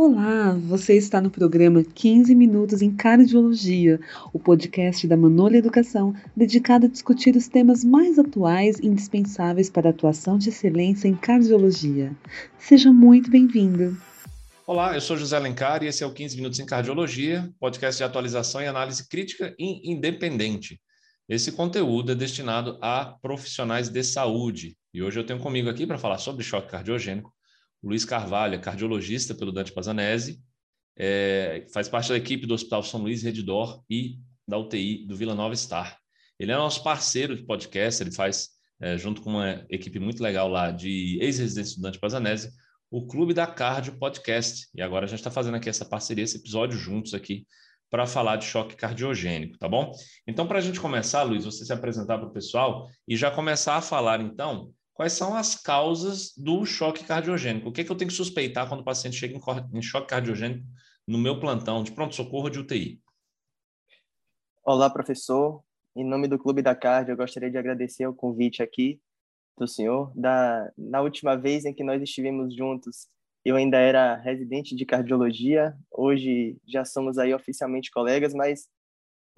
Olá, 0.00 0.52
você 0.52 0.96
está 0.96 1.20
no 1.20 1.28
programa 1.28 1.82
15 1.82 2.32
Minutos 2.32 2.82
em 2.82 2.94
Cardiologia, 2.94 3.98
o 4.32 4.38
podcast 4.38 5.04
da 5.08 5.16
Manolha 5.16 5.56
Educação, 5.56 6.14
dedicado 6.36 6.86
a 6.86 6.88
discutir 6.88 7.34
os 7.34 7.48
temas 7.48 7.82
mais 7.82 8.16
atuais 8.16 8.78
e 8.78 8.86
indispensáveis 8.86 9.68
para 9.68 9.88
a 9.88 9.90
atuação 9.90 10.38
de 10.38 10.50
excelência 10.50 11.08
em 11.08 11.16
cardiologia. 11.16 12.16
Seja 12.60 12.92
muito 12.92 13.28
bem-vindo. 13.28 14.00
Olá, 14.64 14.94
eu 14.94 15.00
sou 15.00 15.16
José 15.16 15.36
Alencar 15.36 15.82
e 15.82 15.88
esse 15.88 16.04
é 16.04 16.06
o 16.06 16.14
15 16.14 16.36
Minutos 16.36 16.60
em 16.60 16.64
Cardiologia, 16.64 17.52
podcast 17.58 17.98
de 17.98 18.04
atualização 18.04 18.62
e 18.62 18.68
análise 18.68 19.08
crítica 19.08 19.52
e 19.58 19.92
independente. 19.92 20.80
Esse 21.28 21.50
conteúdo 21.50 22.12
é 22.12 22.14
destinado 22.14 22.78
a 22.80 23.16
profissionais 23.20 23.88
de 23.88 24.04
saúde. 24.04 24.76
E 24.94 25.02
hoje 25.02 25.18
eu 25.18 25.26
tenho 25.26 25.40
comigo 25.40 25.68
aqui 25.68 25.88
para 25.88 25.98
falar 25.98 26.18
sobre 26.18 26.44
choque 26.44 26.70
cardiogênico 26.70 27.36
Luiz 27.82 28.04
Carvalho, 28.04 28.54
é 28.54 28.58
cardiologista 28.58 29.34
pelo 29.34 29.52
Dante 29.52 29.72
Pazanese, 29.72 30.40
é, 30.96 31.66
faz 31.72 31.88
parte 31.88 32.08
da 32.08 32.16
equipe 32.16 32.46
do 32.46 32.54
Hospital 32.54 32.82
São 32.82 33.00
Luís 33.00 33.22
Redidor 33.22 33.82
e 33.88 34.18
da 34.46 34.58
UTI 34.58 35.06
do 35.06 35.16
Vila 35.16 35.34
Nova 35.34 35.54
Star. 35.54 35.96
Ele 36.38 36.52
é 36.52 36.56
nosso 36.56 36.82
parceiro 36.82 37.36
de 37.36 37.44
podcast, 37.44 38.02
ele 38.02 38.12
faz, 38.12 38.50
é, 38.80 38.96
junto 38.96 39.22
com 39.22 39.30
uma 39.30 39.64
equipe 39.68 39.98
muito 39.98 40.22
legal 40.22 40.48
lá 40.48 40.70
de 40.70 41.18
ex-residentes 41.20 41.76
do 41.76 41.82
Dante 41.82 41.98
Pazanese, 41.98 42.50
o 42.90 43.06
Clube 43.06 43.34
da 43.34 43.46
Cardio 43.46 43.98
Podcast. 43.98 44.68
E 44.74 44.82
agora 44.82 45.04
a 45.04 45.08
gente 45.08 45.18
está 45.18 45.30
fazendo 45.30 45.56
aqui 45.56 45.68
essa 45.68 45.84
parceria, 45.84 46.24
esse 46.24 46.38
episódio 46.38 46.78
juntos 46.78 47.14
aqui, 47.14 47.46
para 47.90 48.06
falar 48.06 48.36
de 48.36 48.44
choque 48.44 48.76
cardiogênico, 48.76 49.58
tá 49.58 49.68
bom? 49.68 49.92
Então, 50.26 50.46
para 50.46 50.58
a 50.58 50.60
gente 50.60 50.80
começar, 50.80 51.22
Luiz, 51.22 51.44
você 51.44 51.64
se 51.64 51.72
apresentar 51.72 52.18
para 52.18 52.28
o 52.28 52.32
pessoal 52.32 52.88
e 53.06 53.16
já 53.16 53.30
começar 53.30 53.76
a 53.76 53.80
falar, 53.80 54.20
então, 54.20 54.72
quais 54.98 55.12
são 55.12 55.36
as 55.36 55.54
causas 55.54 56.32
do 56.36 56.66
choque 56.66 57.04
cardiogênico. 57.04 57.68
O 57.68 57.72
que, 57.72 57.82
é 57.82 57.84
que 57.84 57.92
eu 57.92 57.96
tenho 57.96 58.10
que 58.10 58.16
suspeitar 58.16 58.68
quando 58.68 58.80
o 58.80 58.84
paciente 58.84 59.14
chega 59.14 59.38
em 59.72 59.80
choque 59.80 60.08
cardiogênico 60.08 60.66
no 61.06 61.16
meu 61.16 61.38
plantão 61.38 61.84
de 61.84 61.92
pronto-socorro 61.92 62.50
de 62.50 62.58
UTI? 62.58 63.00
Olá, 64.64 64.90
professor. 64.90 65.62
Em 65.94 66.04
nome 66.04 66.26
do 66.26 66.36
Clube 66.36 66.62
da 66.62 66.74
Cardio, 66.74 67.12
eu 67.12 67.16
gostaria 67.16 67.48
de 67.48 67.56
agradecer 67.56 68.08
o 68.08 68.12
convite 68.12 68.60
aqui 68.60 69.00
do 69.56 69.68
senhor. 69.68 70.12
Da, 70.16 70.68
na 70.76 71.00
última 71.00 71.36
vez 71.36 71.64
em 71.64 71.72
que 71.72 71.84
nós 71.84 72.02
estivemos 72.02 72.52
juntos, 72.52 73.06
eu 73.44 73.54
ainda 73.54 73.78
era 73.78 74.16
residente 74.16 74.74
de 74.74 74.84
cardiologia. 74.84 75.76
Hoje 75.92 76.56
já 76.66 76.84
somos 76.84 77.18
aí 77.18 77.32
oficialmente 77.32 77.88
colegas, 77.92 78.34
mas 78.34 78.66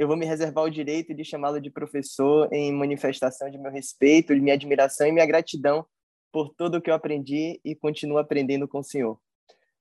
eu 0.00 0.08
vou 0.08 0.16
me 0.16 0.24
reservar 0.24 0.64
o 0.64 0.70
direito 0.70 1.12
de 1.12 1.22
chamá-lo 1.22 1.60
de 1.60 1.70
professor 1.70 2.50
em 2.50 2.72
manifestação 2.72 3.50
de 3.50 3.58
meu 3.58 3.70
respeito, 3.70 4.34
de 4.34 4.40
minha 4.40 4.54
admiração 4.54 5.06
e 5.06 5.12
minha 5.12 5.26
gratidão 5.26 5.84
por 6.32 6.54
tudo 6.54 6.78
o 6.78 6.80
que 6.80 6.88
eu 6.88 6.94
aprendi 6.94 7.60
e 7.62 7.76
continuo 7.76 8.16
aprendendo 8.16 8.66
com 8.66 8.78
o 8.78 8.82
senhor. 8.82 9.20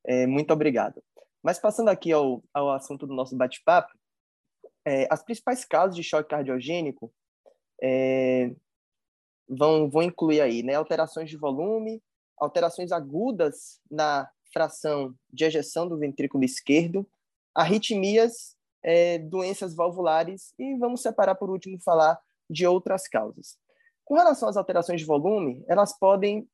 É, 0.06 0.28
muito 0.28 0.52
obrigado. 0.52 1.02
Mas 1.42 1.58
passando 1.58 1.88
aqui 1.88 2.12
ao, 2.12 2.44
ao 2.54 2.70
assunto 2.70 3.08
do 3.08 3.14
nosso 3.14 3.34
bate-papo, 3.38 3.94
é, 4.86 5.08
as 5.10 5.24
principais 5.24 5.64
causas 5.64 5.96
de 5.96 6.04
choque 6.04 6.28
cardiogênico 6.28 7.14
é, 7.82 8.54
vão, 9.48 9.90
vão 9.90 10.04
incluir 10.04 10.42
aí 10.42 10.64
né, 10.64 10.76
alterações 10.76 11.30
de 11.30 11.38
volume, 11.38 12.04
alterações 12.38 12.92
agudas 12.92 13.80
na 13.90 14.30
fração 14.52 15.16
de 15.32 15.46
ejeção 15.46 15.88
do 15.88 15.98
ventrículo 15.98 16.44
esquerdo, 16.44 17.08
arritmias 17.56 18.59
é, 18.84 19.18
doenças 19.18 19.76
valvulares 19.76 20.54
e 20.58 20.76
vamos 20.76 21.02
separar 21.02 21.36
por 21.36 21.50
último 21.50 21.80
falar 21.82 22.20
de 22.50 22.66
outras 22.66 23.08
causas. 23.08 23.58
Com 24.06 24.16
relação 24.16 24.50
às 24.50 24.58
alterações 24.58 25.02
de 25.02 25.06
volume, 25.06 25.64
elas 25.68 25.98
podem 25.98 26.48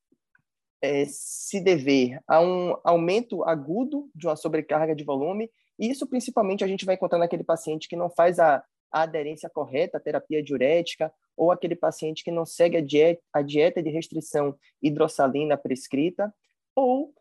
é, 0.82 1.06
se 1.08 1.60
dever 1.60 2.20
a 2.28 2.42
um 2.42 2.76
aumento 2.84 3.44
agudo 3.44 4.10
de 4.14 4.28
uma 4.28 4.36
sobrecarga 4.36 4.96
de 4.96 5.04
volume, 5.04 5.50
e 5.80 5.90
isso 5.90 6.08
principalmente 6.08 6.64
a 6.64 6.68
gente 6.68 6.86
vai 6.86 6.96
encontrar 6.96 7.20
naquele 7.20 7.44
paciente 7.44 7.88
que 7.88 7.96
não 7.96 8.10
faz 8.10 8.40
a, 8.40 8.64
a 8.92 9.02
aderência 9.02 9.50
correta 9.50 9.98
à 9.98 10.02
terapia 10.02 10.44
diurética, 10.44 11.12
ou 11.36 11.52
aquele 11.52 11.76
paciente 11.76 12.24
que 12.24 12.32
não 12.32 12.46
segue 12.46 12.78
a 12.78 12.82
dieta, 12.82 13.22
a 13.34 13.42
dieta 13.42 13.82
de 13.82 13.90
restrição 13.90 14.56
hidrossalina 14.82 15.58
prescrita, 15.58 16.34
ou 16.76 17.14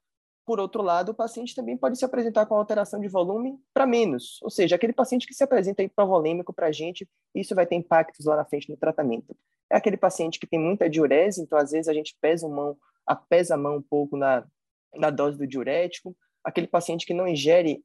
por 0.45 0.61
outro 0.61 0.83
lado, 0.83 1.11
o 1.11 1.15
paciente 1.15 1.55
também 1.55 1.77
pode 1.77 1.99
se 1.99 2.05
apresentar 2.05 2.47
com 2.47 2.55
alteração 2.55 3.01
de 3.01 3.09
volume 3.09 3.59
para 3.73 3.87
menos, 3.87 4.39
ou 4.43 4.51
seja, 4.51 4.77
aquele 4.77 4.93
paciente 4.93 5.27
que 5.27 5.35
se 5.35 5.43
apresenta 5.43 5.83
hipovolêmico 5.83 6.53
para 6.53 6.67
a 6.67 6.73
gente, 6.73 7.09
isso 7.35 7.55
vai 7.55 7.67
ter 7.67 7.77
impactos 7.77 8.27
lá 8.27 8.37
na 8.37 8.45
frente 8.45 8.69
no 8.69 8.77
tratamento. 8.77 9.37
É 9.71 9.77
aquele 9.77 9.97
paciente 9.97 10.39
que 10.39 10.47
tem 10.47 10.59
muita 10.59 10.89
diurese, 10.89 11.41
então 11.41 11.59
às 11.59 11.71
vezes 11.71 11.89
a 11.89 11.95
gente 11.95 12.17
pesa 12.21 12.47
a 12.47 12.51
mão, 12.51 12.77
apesa 13.07 13.55
a 13.55 13.59
mão 13.59 13.77
um 13.77 13.83
pouco 13.83 14.17
na, 14.17 14.47
na 14.95 15.11
dose 15.11 15.39
do 15.39 15.47
diurético, 15.47 16.15
aquele 16.45 16.67
paciente 16.67 17.07
que 17.07 17.15
não 17.15 17.27
ingere 17.27 17.83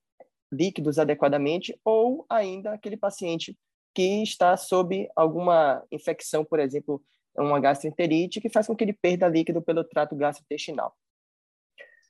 líquidos 0.51 0.99
adequadamente, 0.99 1.79
ou 1.85 2.25
ainda 2.29 2.73
aquele 2.73 2.97
paciente 2.97 3.57
que 3.93 4.21
está 4.21 4.55
sob 4.57 5.09
alguma 5.15 5.83
infecção, 5.91 6.43
por 6.43 6.59
exemplo, 6.59 7.01
uma 7.37 7.59
gastroenterite, 7.59 8.41
que 8.41 8.49
faz 8.49 8.67
com 8.67 8.75
que 8.75 8.83
ele 8.83 8.93
perda 8.93 9.27
líquido 9.27 9.61
pelo 9.61 9.83
trato 9.83 10.15
gastrointestinal. 10.15 10.93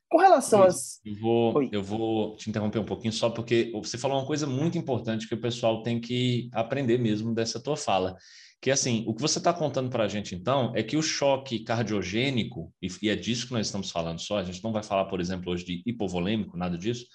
Com 0.09 0.17
relação 0.17 0.63
às. 0.63 0.99
Eu 1.05 1.15
vou, 1.15 1.69
eu 1.71 1.83
vou 1.83 2.35
te 2.35 2.49
interromper 2.49 2.79
um 2.79 2.85
pouquinho 2.85 3.13
só 3.13 3.29
porque 3.29 3.71
você 3.75 3.95
falou 3.97 4.17
uma 4.17 4.25
coisa 4.25 4.47
muito 4.47 4.77
importante 4.77 5.27
que 5.27 5.35
o 5.35 5.41
pessoal 5.41 5.83
tem 5.83 6.01
que 6.01 6.49
aprender 6.51 6.97
mesmo 6.97 7.33
dessa 7.33 7.61
tua 7.61 7.77
fala. 7.77 8.15
Que 8.59 8.71
assim, 8.71 9.05
o 9.07 9.13
que 9.13 9.21
você 9.21 9.37
está 9.37 9.53
contando 9.53 9.89
para 9.89 10.03
a 10.03 10.07
gente 10.07 10.35
então 10.35 10.73
é 10.75 10.81
que 10.81 10.97
o 10.97 11.01
choque 11.01 11.59
cardiogênico, 11.59 12.73
e 12.81 13.09
é 13.09 13.15
disso 13.15 13.47
que 13.47 13.53
nós 13.53 13.67
estamos 13.67 13.91
falando 13.91 14.19
só, 14.19 14.39
a 14.39 14.43
gente 14.43 14.63
não 14.63 14.73
vai 14.73 14.83
falar, 14.83 15.05
por 15.05 15.21
exemplo, 15.21 15.53
hoje 15.53 15.63
de 15.63 15.83
hipovolêmico, 15.85 16.57
nada 16.57 16.77
disso, 16.77 17.05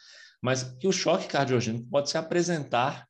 mas 0.41 0.62
que 0.62 0.87
o 0.87 0.93
choque 0.93 1.26
cardiogênico 1.26 1.87
pode 1.91 2.09
se 2.09 2.16
apresentar 2.16 3.06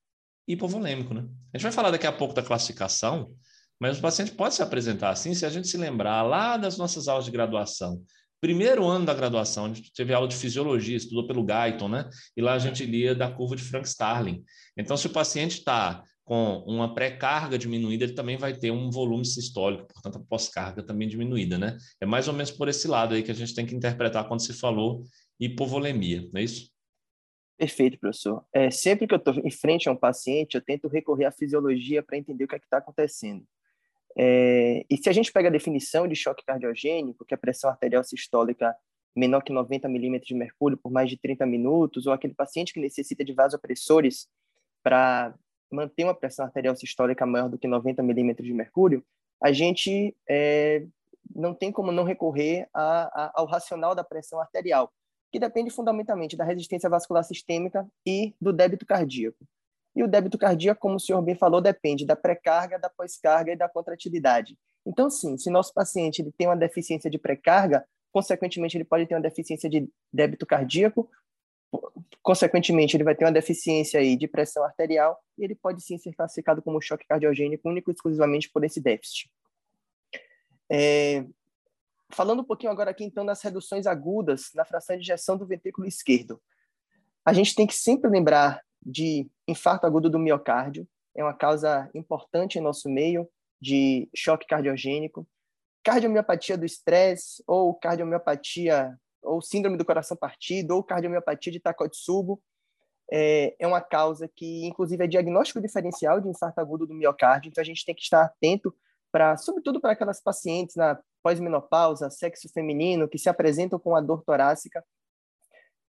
hipovolêmico, 0.48 1.12
né? 1.12 1.26
A 1.52 1.58
gente 1.58 1.62
vai 1.62 1.72
falar 1.72 1.90
daqui 1.90 2.06
a 2.06 2.12
pouco 2.12 2.34
da 2.34 2.42
classificação, 2.42 3.32
mas 3.78 3.98
o 3.98 4.00
paciente 4.00 4.32
pode 4.32 4.54
se 4.54 4.62
apresentar 4.62 5.10
assim 5.10 5.34
se 5.34 5.44
a 5.44 5.50
gente 5.50 5.68
se 5.68 5.76
lembrar 5.76 6.22
lá 6.22 6.56
das 6.56 6.78
nossas 6.78 7.06
aulas 7.06 7.26
de 7.26 7.30
graduação, 7.30 8.02
primeiro 8.44 8.84
ano 8.84 9.06
da 9.06 9.14
graduação, 9.14 9.64
a 9.64 9.68
gente 9.68 9.90
teve 9.90 10.12
aula 10.12 10.28
de 10.28 10.36
fisiologia, 10.36 10.98
estudou 10.98 11.26
pelo 11.26 11.42
Guyton, 11.42 11.88
né? 11.88 12.10
E 12.36 12.42
lá 12.42 12.52
a 12.52 12.58
gente 12.58 12.84
lia 12.84 13.14
da 13.14 13.30
curva 13.30 13.56
de 13.56 13.62
Frank 13.62 13.88
Starling. 13.88 14.44
Então, 14.76 14.98
se 14.98 15.06
o 15.06 15.10
paciente 15.10 15.60
está 15.60 16.04
com 16.22 16.62
uma 16.66 16.94
pré-carga 16.94 17.56
diminuída, 17.56 18.04
ele 18.04 18.12
também 18.12 18.36
vai 18.36 18.52
ter 18.52 18.70
um 18.70 18.90
volume 18.90 19.24
sistólico, 19.24 19.86
portanto, 19.90 20.18
a 20.18 20.28
pós-carga 20.28 20.82
também 20.82 21.08
diminuída, 21.08 21.56
né? 21.56 21.78
É 21.98 22.04
mais 22.04 22.28
ou 22.28 22.34
menos 22.34 22.50
por 22.50 22.68
esse 22.68 22.86
lado 22.86 23.14
aí 23.14 23.22
que 23.22 23.30
a 23.30 23.34
gente 23.34 23.54
tem 23.54 23.64
que 23.64 23.74
interpretar 23.74 24.28
quando 24.28 24.44
se 24.44 24.52
falou 24.52 25.04
hipovolemia, 25.40 26.28
não 26.30 26.38
é 26.38 26.44
isso? 26.44 26.68
Perfeito, 27.56 27.98
professor. 27.98 28.44
É, 28.52 28.70
sempre 28.70 29.06
que 29.06 29.14
eu 29.14 29.18
estou 29.18 29.34
em 29.38 29.50
frente 29.50 29.88
a 29.88 29.92
um 29.92 29.96
paciente, 29.96 30.54
eu 30.54 30.60
tento 30.60 30.86
recorrer 30.86 31.24
à 31.24 31.32
fisiologia 31.32 32.02
para 32.02 32.18
entender 32.18 32.44
o 32.44 32.48
que 32.48 32.56
é 32.56 32.58
está 32.58 32.76
acontecendo. 32.76 33.42
É, 34.16 34.84
e 34.88 34.96
se 34.96 35.08
a 35.08 35.12
gente 35.12 35.32
pega 35.32 35.48
a 35.48 35.52
definição 35.52 36.06
de 36.06 36.14
choque 36.14 36.44
cardiogênico, 36.44 37.24
que 37.24 37.34
é 37.34 37.36
a 37.36 37.38
pressão 37.38 37.70
arterial 37.70 38.04
sistólica 38.04 38.74
menor 39.14 39.42
que 39.42 39.52
90 39.52 39.88
milímetros 39.88 40.28
de 40.28 40.34
mercúrio 40.34 40.76
por 40.76 40.90
mais 40.90 41.08
de 41.08 41.16
30 41.16 41.46
minutos, 41.46 42.06
ou 42.06 42.12
aquele 42.12 42.34
paciente 42.34 42.72
que 42.72 42.80
necessita 42.80 43.24
de 43.24 43.32
vasopressores 43.32 44.28
para 44.82 45.34
manter 45.70 46.04
uma 46.04 46.14
pressão 46.14 46.44
arterial 46.44 46.76
sistólica 46.76 47.24
maior 47.24 47.48
do 47.48 47.58
que 47.58 47.66
90 47.66 48.02
milímetros 48.02 48.46
de 48.46 48.54
mercúrio, 48.54 49.04
a 49.42 49.52
gente 49.52 50.16
é, 50.28 50.86
não 51.34 51.54
tem 51.54 51.72
como 51.72 51.92
não 51.92 52.04
recorrer 52.04 52.68
a, 52.72 53.24
a, 53.24 53.32
ao 53.34 53.46
racional 53.46 53.94
da 53.94 54.04
pressão 54.04 54.40
arterial, 54.40 54.92
que 55.32 55.38
depende 55.38 55.70
fundamentalmente 55.70 56.36
da 56.36 56.44
resistência 56.44 56.88
vascular 56.88 57.24
sistêmica 57.24 57.86
e 58.06 58.34
do 58.40 58.52
débito 58.52 58.86
cardíaco. 58.86 59.44
E 59.94 60.02
o 60.02 60.08
débito 60.08 60.36
cardíaco, 60.36 60.80
como 60.80 60.96
o 60.96 61.00
senhor 61.00 61.22
bem 61.22 61.34
falou, 61.34 61.60
depende 61.60 62.04
da 62.04 62.16
pré-carga, 62.16 62.78
da 62.78 62.90
pós-carga 62.90 63.52
e 63.52 63.56
da 63.56 63.68
contratilidade. 63.68 64.58
Então, 64.84 65.08
sim, 65.08 65.38
se 65.38 65.48
nosso 65.50 65.72
paciente 65.72 66.20
ele 66.20 66.32
tem 66.32 66.46
uma 66.46 66.56
deficiência 66.56 67.08
de 67.08 67.18
pré-carga, 67.18 67.86
consequentemente 68.12 68.76
ele 68.76 68.84
pode 68.84 69.06
ter 69.06 69.14
uma 69.14 69.20
deficiência 69.20 69.68
de 69.68 69.88
débito 70.12 70.46
cardíaco, 70.46 71.08
consequentemente 72.22 72.96
ele 72.96 73.04
vai 73.04 73.14
ter 73.14 73.24
uma 73.24 73.32
deficiência 73.32 74.00
aí 74.00 74.16
de 74.16 74.28
pressão 74.28 74.64
arterial 74.64 75.18
e 75.38 75.44
ele 75.44 75.54
pode 75.54 75.82
sim 75.82 75.98
ser 75.98 76.12
classificado 76.14 76.62
como 76.62 76.80
choque 76.80 77.06
cardiogênico 77.06 77.68
único 77.68 77.90
e 77.90 77.94
exclusivamente 77.94 78.50
por 78.50 78.64
esse 78.64 78.80
déficit. 78.80 79.30
É, 80.70 81.24
falando 82.10 82.40
um 82.40 82.44
pouquinho 82.44 82.72
agora 82.72 82.90
aqui 82.90 83.04
então 83.04 83.26
das 83.26 83.42
reduções 83.42 83.86
agudas 83.86 84.50
na 84.54 84.64
fração 84.64 84.96
de 84.96 85.02
ejeção 85.02 85.36
do 85.36 85.46
ventrículo 85.46 85.86
esquerdo. 85.86 86.40
A 87.24 87.32
gente 87.32 87.54
tem 87.54 87.66
que 87.66 87.74
sempre 87.74 88.08
lembrar 88.08 88.60
de 88.84 89.28
infarto 89.46 89.86
agudo 89.86 90.10
do 90.10 90.18
miocárdio, 90.18 90.86
é 91.16 91.22
uma 91.22 91.34
causa 91.34 91.88
importante 91.94 92.58
em 92.58 92.62
nosso 92.62 92.88
meio 92.88 93.28
de 93.60 94.08
choque 94.14 94.46
cardiogênico, 94.46 95.26
cardiomiopatia 95.82 96.58
do 96.58 96.64
estresse, 96.64 97.42
ou 97.46 97.74
cardiomiopatia, 97.74 98.98
ou 99.22 99.40
síndrome 99.40 99.76
do 99.76 99.84
coração 99.84 100.16
partido, 100.16 100.72
ou 100.72 100.82
cardiomiopatia 100.82 101.52
de 101.52 101.60
Takotsubo, 101.60 102.42
é, 103.12 103.54
é 103.58 103.66
uma 103.66 103.80
causa 103.80 104.28
que, 104.28 104.66
inclusive, 104.66 105.04
é 105.04 105.06
diagnóstico 105.06 105.60
diferencial 105.60 106.20
de 106.20 106.28
infarto 106.28 106.60
agudo 106.60 106.86
do 106.86 106.94
miocárdio, 106.94 107.48
então 107.48 107.62
a 107.62 107.64
gente 107.64 107.84
tem 107.84 107.94
que 107.94 108.02
estar 108.02 108.22
atento 108.22 108.74
para, 109.12 109.36
sobretudo 109.36 109.80
para 109.80 109.92
aquelas 109.92 110.20
pacientes 110.20 110.74
na 110.74 110.98
pós-menopausa, 111.22 112.10
sexo 112.10 112.48
feminino, 112.52 113.08
que 113.08 113.18
se 113.18 113.28
apresentam 113.28 113.78
com 113.78 113.94
a 113.94 114.00
dor 114.00 114.22
torácica, 114.24 114.84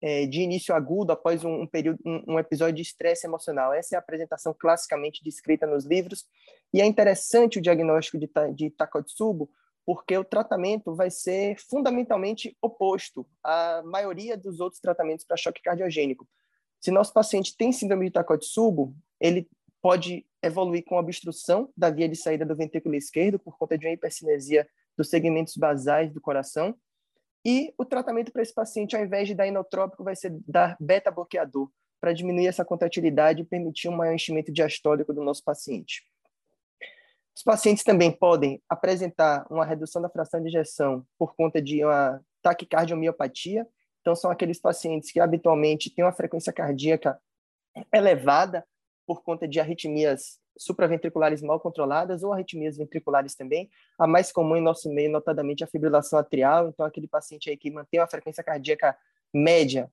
é, 0.03 0.27
de 0.27 0.41
início 0.41 0.75
agudo 0.75 1.13
após 1.13 1.45
um, 1.45 1.63
um 1.63 1.67
período, 1.67 2.01
um, 2.05 2.35
um, 2.35 2.39
episódio 2.39 2.75
de 2.75 2.83
estresse 2.83 3.25
emocional. 3.25 3.73
Essa 3.73 3.95
é 3.95 3.97
a 3.97 4.01
apresentação 4.01 4.53
classicamente 4.53 5.23
descrita 5.23 5.65
nos 5.65 5.85
livros. 5.85 6.27
E 6.75 6.81
é 6.81 6.85
interessante 6.85 7.59
o 7.59 7.63
diagnóstico 7.63 8.19
de, 8.19 8.29
de 8.53 8.71
Takotsubo, 8.71 9.49
porque 9.87 10.19
o 10.19 10.25
tratamento 10.25 10.95
vai 10.95 11.09
ser 11.09 11.57
fundamentalmente 11.71 12.57
oposto 12.61 13.25
à 13.45 13.81
maioria 13.85 14.37
dos 14.37 14.59
outros 14.59 14.81
tratamentos 14.81 15.25
para 15.25 15.37
choque 15.37 15.63
cardiogênico. 15.63 16.27
Se 16.81 16.91
nosso 16.91 17.13
paciente 17.13 17.57
tem 17.57 17.71
síndrome 17.71 18.07
de 18.07 18.13
Takotsubo, 18.13 18.93
ele 19.21 19.49
pode 19.81 20.27
evoluir 20.43 20.85
com 20.85 20.97
obstrução 20.97 21.71
da 21.77 21.91
via 21.91 22.09
de 22.09 22.17
saída 22.17 22.45
do 22.45 22.57
ventrículo 22.57 22.97
esquerdo 22.97 23.39
por 23.39 23.57
conta 23.57 23.79
de 23.79 23.87
uma 23.87 23.93
hipercinesia 23.93 24.69
dos 24.97 25.09
segmentos 25.09 25.57
basais 25.57 26.13
do 26.13 26.21
coração. 26.21 26.75
E 27.45 27.75
o 27.77 27.85
tratamento 27.85 28.33
para 28.33 28.43
esse 28.43 28.55
paciente, 28.55 28.97
ao 28.97 29.03
invés 29.03 29.27
de 29.27 29.35
dar 29.35 29.47
inotrópico, 29.47 30.05
vai 30.05 30.15
ser 30.15 30.33
dar 30.47 30.77
beta-bloqueador, 30.81 31.71
para 32.03 32.13
diminuir 32.13 32.49
essa 32.49 32.65
contratilidade 32.65 33.43
e 33.43 33.45
permitir 33.45 33.89
um 33.89 33.97
maior 33.97 34.13
enchimento 34.13 34.53
diastólico 34.53 35.15
do 35.15 35.23
nosso 35.23 35.45
paciente. 35.45 36.03
Os 37.35 37.45
pacientes 37.45 37.85
também 37.85 38.11
podem 38.11 38.61
apresentar 38.69 39.47
uma 39.49 39.65
redução 39.65 40.03
da 40.03 40.09
fração 40.09 40.43
de 40.43 40.49
ejeção 40.49 41.07
por 41.17 41.37
conta 41.37 41.63
de 41.63 41.85
uma 41.85 42.21
taquicardiomiopatia. 42.43 43.67
Então, 44.01 44.17
são 44.17 44.33
aqueles 44.33 44.61
pacientes 44.61 45.13
que 45.13 45.21
habitualmente 45.21 45.95
têm 45.95 46.05
uma 46.05 46.13
frequência 46.13 46.53
cardíaca 46.53 47.21
elevada 47.95 48.67
por 49.07 49.23
conta 49.23 49.47
de 49.47 49.61
arritmias 49.61 50.41
supraventriculares 50.57 51.43
mal 51.43 51.59
controladas 51.61 52.23
ou 52.23 52.33
arritmias 52.33 52.77
ventriculares 52.77 53.35
também. 53.35 53.71
A 53.99 54.07
mais 54.07 54.31
comum 54.31 54.57
em 54.57 54.63
nosso 54.63 54.93
meio, 54.93 55.11
notadamente, 55.11 55.65
a 55.65 55.67
fibrilação 55.67 56.19
atrial. 56.19 56.69
Então, 56.69 56.85
aquele 56.85 57.09
paciente 57.09 57.51
aí 57.51 57.57
que 57.57 57.71
mantém 57.71 58.01
uma 58.01 58.09
frequência 58.09 58.43
cardíaca 58.43 58.97
média 59.33 59.91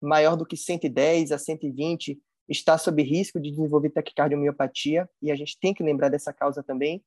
maior 0.00 0.36
do 0.36 0.44
que 0.44 0.56
110 0.56 1.32
a 1.32 1.38
120 1.38 2.20
está 2.48 2.76
sob 2.76 3.02
risco 3.02 3.40
de 3.40 3.50
desenvolver 3.50 3.90
taquicardiomiopatia, 3.90 5.08
e 5.22 5.30
a 5.30 5.36
gente 5.36 5.58
tem 5.58 5.72
que 5.72 5.82
lembrar 5.82 6.08
dessa 6.08 6.32
causa 6.32 6.62
também. 6.62 7.02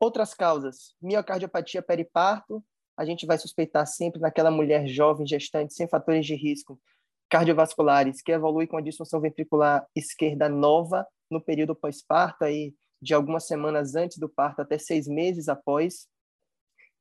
Outras 0.00 0.32
causas, 0.32 0.94
miocardiopatia 1.00 1.82
periparto, 1.82 2.64
a 2.96 3.04
gente 3.04 3.26
vai 3.26 3.38
suspeitar 3.38 3.86
sempre 3.86 4.20
naquela 4.20 4.50
mulher 4.50 4.86
jovem, 4.86 5.26
gestante, 5.26 5.74
sem 5.74 5.86
fatores 5.86 6.26
de 6.26 6.34
risco 6.34 6.80
cardiovasculares, 7.28 8.22
que 8.22 8.32
evolui 8.32 8.66
com 8.66 8.76
a 8.76 8.80
disfunção 8.80 9.20
ventricular 9.20 9.86
esquerda 9.94 10.48
nova 10.48 11.06
no 11.30 11.40
período 11.40 11.74
pós-parto, 11.74 12.44
aí 12.44 12.74
de 13.00 13.14
algumas 13.14 13.46
semanas 13.46 13.94
antes 13.94 14.18
do 14.18 14.28
parto 14.28 14.60
até 14.60 14.78
seis 14.78 15.06
meses 15.06 15.48
após. 15.48 16.08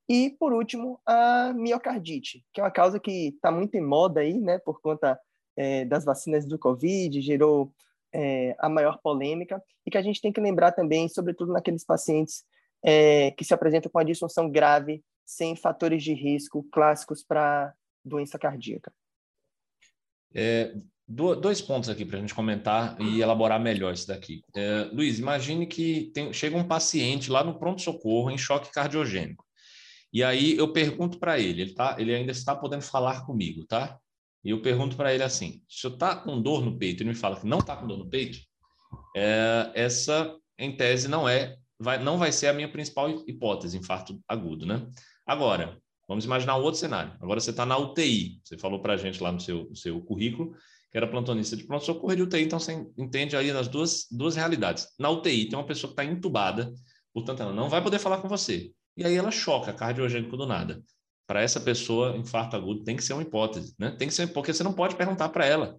E, 0.10 0.30
por 0.40 0.54
último, 0.54 1.02
a 1.06 1.54
miocardite, 1.54 2.44
que 2.54 2.62
é 2.62 2.64
uma 2.64 2.72
causa 2.72 3.00
que 3.00 3.30
está 3.30 3.52
muito 3.52 3.76
em 3.76 3.82
moda 3.82 4.22
aí, 4.22 4.40
né, 4.40 4.58
por 4.60 4.80
conta 4.80 5.20
é, 5.56 5.84
das 5.86 6.06
vacinas 6.06 6.46
do 6.46 6.58
Covid, 6.58 7.20
gerou 7.22 7.74
é, 8.14 8.56
a 8.60 8.70
maior 8.70 9.00
polêmica, 9.02 9.62
e 9.86 9.92
que 9.92 9.98
a 9.98 10.02
gente 10.02 10.22
tem 10.22 10.32
que 10.32 10.40
lembrar 10.40 10.72
também, 10.72 11.10
sobretudo 11.10 11.52
naqueles 11.52 11.84
pacientes 11.84 12.46
é, 12.84 13.32
que 13.32 13.44
se 13.44 13.54
apresentam 13.54 13.92
com 13.92 14.00
a 14.00 14.04
disfunção 14.04 14.50
grave, 14.50 15.04
sem 15.26 15.56
fatores 15.56 16.04
de 16.04 16.14
risco 16.14 16.66
clássicos 16.72 17.24
para 17.24 17.74
doença 18.04 18.40
cardíaca. 18.40 18.94
É, 20.34 20.74
dois 21.08 21.62
pontos 21.62 21.90
aqui 21.90 22.04
para 22.04 22.18
a 22.18 22.22
gente 22.22 22.36
comentar 22.36 23.00
e 23.02 23.22
elaborar 23.22 23.60
melhor 23.60 23.94
isso 23.94 24.08
daqui. 24.08 24.44
É, 24.56 24.90
Luiz, 24.92 25.20
imagine 25.20 25.66
que 25.66 26.12
tem, 26.14 26.34
chega 26.34 26.58
um 26.58 26.68
paciente 26.68 27.32
lá 27.32 27.44
no 27.44 27.58
pronto-socorro 27.58 28.30
em 28.30 28.38
choque 28.38 28.72
cardiogênico. 28.72 29.46
E 30.12 30.24
aí 30.24 30.58
eu 30.58 30.72
pergunto 30.72 31.20
para 31.20 31.40
ele, 31.40 31.62
ele, 31.62 31.74
tá, 31.74 31.96
ele 32.00 32.14
ainda 32.14 32.32
está 32.32 32.56
podendo 32.56 32.82
falar 32.82 33.26
comigo, 33.26 33.66
tá? 33.66 33.98
E 34.44 34.50
eu 34.50 34.62
pergunto 34.62 34.96
para 34.96 35.14
ele 35.14 35.24
assim: 35.24 35.62
se 35.68 35.86
eu 35.86 35.94
está 35.94 36.16
com 36.16 36.42
dor 36.42 36.64
no 36.64 36.78
peito, 36.78 37.04
ele 37.04 37.10
me 37.10 37.16
fala 37.16 37.40
que 37.40 37.48
não 37.48 37.60
está 37.60 37.76
com 37.76 37.88
dor 37.88 37.98
no 37.98 38.10
peito, 38.10 38.40
é, 39.16 39.72
essa, 39.76 40.36
em 40.58 40.76
tese, 40.76 41.08
não 41.08 41.28
é, 41.28 41.58
vai, 41.80 42.02
não 42.02 42.18
vai 42.18 42.32
ser 42.32 42.48
a 42.48 42.54
minha 42.54 42.72
principal 42.72 43.10
hipótese, 43.28 43.78
infarto 43.78 44.20
agudo, 44.28 44.66
né? 44.66 44.88
Agora, 45.26 45.78
vamos 46.08 46.26
imaginar 46.26 46.58
um 46.58 46.62
outro 46.62 46.80
cenário. 46.80 47.14
Agora 47.22 47.40
você 47.40 47.52
está 47.52 47.66
na 47.66 47.78
UTI, 47.78 48.40
você 48.44 48.58
falou 48.58 48.82
para 48.82 48.94
a 48.94 48.98
gente 48.98 49.22
lá 49.22 49.32
no 49.32 49.40
seu, 49.40 49.66
no 49.70 49.76
seu 49.76 50.02
currículo 50.02 50.56
que 50.90 50.98
era 50.98 51.08
plantonista 51.08 51.56
de 51.58 51.66
pronto-socorro 51.66 52.16
de 52.16 52.22
UTI, 52.22 52.44
então 52.44 52.60
você 52.60 52.86
entende 52.98 53.36
aí 53.36 53.52
as 53.52 53.68
duas, 53.68 54.08
duas 54.10 54.36
realidades. 54.36 54.88
Na 54.98 55.10
UTI 55.10 55.50
tem 55.50 55.60
uma 55.60 55.66
pessoa 55.66 55.94
que 55.94 56.02
está 56.02 56.06
entubada, 56.10 56.74
portanto 57.14 57.42
ela 57.42 57.54
não 57.54 57.70
vai 57.70 57.84
poder 57.84 58.00
falar 58.00 58.20
com 58.20 58.30
você. 58.30 58.72
E 58.96 59.06
aí 59.06 59.16
ela 59.16 59.30
choca 59.30 59.74
cardiogênico 59.74 60.38
do 60.38 60.48
nada 60.48 60.82
para 61.28 61.42
essa 61.42 61.60
pessoa, 61.60 62.16
infarto 62.16 62.56
agudo 62.56 62.86
tem 62.86 62.96
que 62.96 63.04
ser 63.04 63.14
uma 63.14 63.22
hipótese, 63.22 63.76
né? 63.78 63.92
Tem 63.92 64.08
que 64.08 64.14
ser, 64.14 64.28
porque 64.28 64.54
você 64.54 64.64
não 64.64 64.72
pode 64.72 64.96
perguntar 64.96 65.28
para 65.30 65.46
ela. 65.46 65.78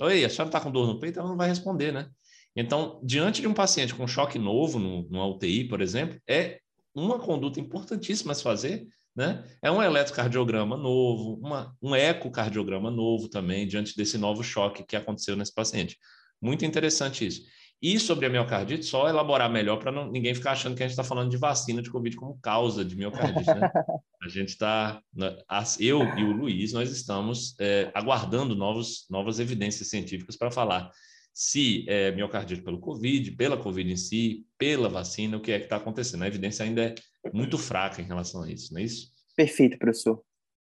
Oi, 0.00 0.24
a 0.24 0.30
senhora 0.30 0.48
está 0.48 0.60
com 0.60 0.70
dor 0.70 0.86
no 0.86 0.98
peito? 0.98 1.20
Ela 1.20 1.28
não 1.28 1.36
vai 1.36 1.48
responder, 1.48 1.92
né? 1.92 2.08
Então, 2.56 3.00
diante 3.04 3.42
de 3.42 3.46
um 3.46 3.52
paciente 3.52 3.94
com 3.94 4.06
choque 4.06 4.38
novo 4.38 4.78
no, 4.78 5.06
no 5.10 5.30
UTI, 5.34 5.68
por 5.68 5.82
exemplo, 5.82 6.18
é 6.26 6.58
uma 6.94 7.18
conduta 7.18 7.60
importantíssima 7.60 8.32
a 8.32 8.34
se 8.34 8.42
fazer, 8.42 8.88
né? 9.18 9.42
É 9.60 9.68
um 9.68 9.82
eletrocardiograma 9.82 10.76
novo, 10.76 11.40
uma, 11.44 11.76
um 11.82 11.92
ecocardiograma 11.96 12.88
novo 12.88 13.28
também, 13.28 13.66
diante 13.66 13.96
desse 13.96 14.16
novo 14.16 14.44
choque 14.44 14.84
que 14.84 14.94
aconteceu 14.94 15.34
nesse 15.34 15.52
paciente. 15.52 15.98
Muito 16.40 16.64
interessante 16.64 17.26
isso. 17.26 17.42
E 17.82 17.98
sobre 17.98 18.26
a 18.26 18.30
miocardite, 18.30 18.86
só 18.86 19.08
elaborar 19.08 19.50
melhor 19.50 19.78
para 19.78 19.90
ninguém 20.06 20.36
ficar 20.36 20.52
achando 20.52 20.76
que 20.76 20.84
a 20.84 20.86
gente 20.86 20.92
está 20.92 21.02
falando 21.02 21.30
de 21.30 21.36
vacina 21.36 21.82
de 21.82 21.90
Covid 21.90 22.14
como 22.14 22.38
causa 22.40 22.84
de 22.84 22.94
miocardite. 22.94 23.52
Né? 23.52 23.68
a 24.22 24.28
gente 24.28 24.50
está, 24.50 25.02
né, 25.12 25.36
eu 25.80 26.04
e 26.16 26.22
o 26.22 26.30
Luiz, 26.30 26.72
nós 26.72 26.88
estamos 26.88 27.56
é, 27.58 27.90
aguardando 27.94 28.54
novos, 28.54 29.04
novas 29.10 29.40
evidências 29.40 29.88
científicas 29.88 30.36
para 30.36 30.50
falar 30.50 30.92
se 31.38 31.84
é 31.88 32.10
miocardite 32.10 32.62
pelo 32.62 32.80
Covid, 32.80 33.32
pela 33.32 33.56
Covid 33.56 33.92
em 33.92 33.96
si, 33.96 34.46
pela 34.56 34.88
vacina, 34.88 35.36
o 35.36 35.40
que 35.40 35.52
é 35.52 35.58
que 35.58 35.64
está 35.66 35.76
acontecendo. 35.76 36.22
A 36.24 36.26
evidência 36.26 36.64
ainda 36.64 36.82
é 36.82 36.94
muito 37.32 37.56
fraca 37.56 38.02
em 38.02 38.04
relação 38.04 38.42
a 38.42 38.50
isso, 38.50 38.72
não 38.72 38.80
é 38.80 38.84
isso? 38.84 39.12
Perfeito, 39.36 39.78
professor. 39.78 40.22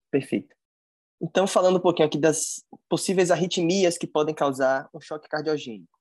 Perfeito. 0.10 0.56
Então, 1.22 1.46
falando 1.46 1.78
um 1.78 1.82
pouquinho 1.82 2.08
aqui 2.08 2.18
das 2.18 2.64
possíveis 2.88 3.32
arritmias 3.32 3.98
que 3.98 4.08
podem 4.08 4.34
causar 4.34 4.90
um 4.94 5.02
choque 5.02 5.28
cardiogênico 5.28 5.92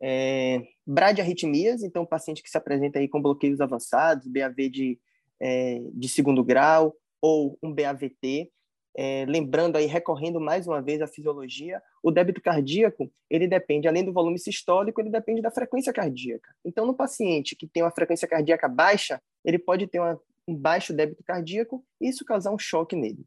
é, 0.00 0.62
bradiarritmias, 0.86 1.82
então 1.82 2.06
paciente 2.06 2.42
que 2.42 2.50
se 2.50 2.56
apresenta 2.56 2.98
aí 2.98 3.08
com 3.08 3.20
bloqueios 3.20 3.60
avançados, 3.60 4.26
BAV 4.26 4.70
de, 4.70 4.98
é, 5.40 5.80
de 5.92 6.08
segundo 6.08 6.44
grau 6.44 6.94
ou 7.20 7.58
um 7.62 7.74
BAVT, 7.74 8.50
é, 8.98 9.26
lembrando 9.26 9.76
aí, 9.76 9.84
recorrendo 9.84 10.40
mais 10.40 10.66
uma 10.66 10.80
vez 10.80 11.02
à 11.02 11.06
fisiologia, 11.06 11.82
o 12.02 12.10
débito 12.10 12.40
cardíaco, 12.40 13.12
ele 13.28 13.46
depende, 13.46 13.86
além 13.86 14.02
do 14.02 14.12
volume 14.12 14.38
sistólico, 14.38 15.00
ele 15.00 15.10
depende 15.10 15.42
da 15.42 15.50
frequência 15.50 15.92
cardíaca. 15.92 16.54
Então, 16.64 16.86
no 16.86 16.94
paciente 16.94 17.54
que 17.54 17.66
tem 17.66 17.82
uma 17.82 17.90
frequência 17.90 18.26
cardíaca 18.26 18.66
baixa, 18.66 19.20
ele 19.44 19.58
pode 19.58 19.86
ter 19.86 20.00
uma, 20.00 20.18
um 20.48 20.54
baixo 20.54 20.94
débito 20.94 21.22
cardíaco 21.22 21.84
e 22.00 22.08
isso 22.08 22.24
causar 22.24 22.50
um 22.50 22.58
choque 22.58 22.96
nele. 22.96 23.22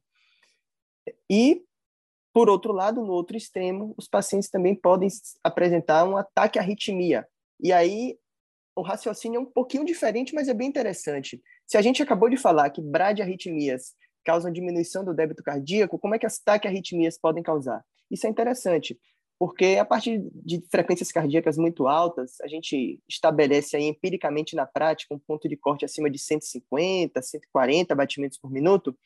E 1.29 1.63
por 2.33 2.49
outro 2.49 2.71
lado, 2.71 3.03
no 3.03 3.11
outro 3.11 3.37
extremo, 3.37 3.93
os 3.97 4.07
pacientes 4.07 4.49
também 4.49 4.73
podem 4.73 5.07
apresentar 5.43 6.07
um 6.07 6.17
ataque 6.17 6.57
à 6.57 6.61
arritmia. 6.61 7.27
E 7.59 7.71
aí, 7.71 8.17
o 8.75 8.81
raciocínio 8.81 9.37
é 9.37 9.41
um 9.41 9.45
pouquinho 9.45 9.85
diferente, 9.85 10.33
mas 10.33 10.47
é 10.47 10.53
bem 10.53 10.67
interessante. 10.67 11.41
Se 11.67 11.77
a 11.77 11.81
gente 11.81 12.01
acabou 12.01 12.29
de 12.29 12.37
falar 12.37 12.69
que 12.69 12.81
bradiarritmias 12.81 13.93
causam 14.23 14.51
diminuição 14.51 15.03
do 15.03 15.13
débito 15.13 15.43
cardíaco, 15.43 15.99
como 15.99 16.15
é 16.15 16.19
que 16.19 16.25
as 16.25 16.39
taquiarritmias 16.39 17.17
podem 17.17 17.43
causar? 17.43 17.83
Isso 18.09 18.25
é 18.27 18.29
interessante, 18.29 18.99
porque 19.39 19.77
a 19.79 19.85
partir 19.85 20.21
de 20.33 20.61
frequências 20.69 21.11
cardíacas 21.11 21.57
muito 21.57 21.87
altas, 21.87 22.39
a 22.41 22.47
gente 22.47 22.99
estabelece 23.07 23.77
aí 23.77 23.83
empiricamente 23.83 24.55
na 24.55 24.65
prática 24.65 25.15
um 25.15 25.19
ponto 25.19 25.47
de 25.47 25.55
corte 25.55 25.85
acima 25.85 26.09
de 26.09 26.19
150, 26.19 27.21
140 27.21 27.95
batimentos 27.95 28.37
por 28.37 28.51
minuto, 28.51 28.97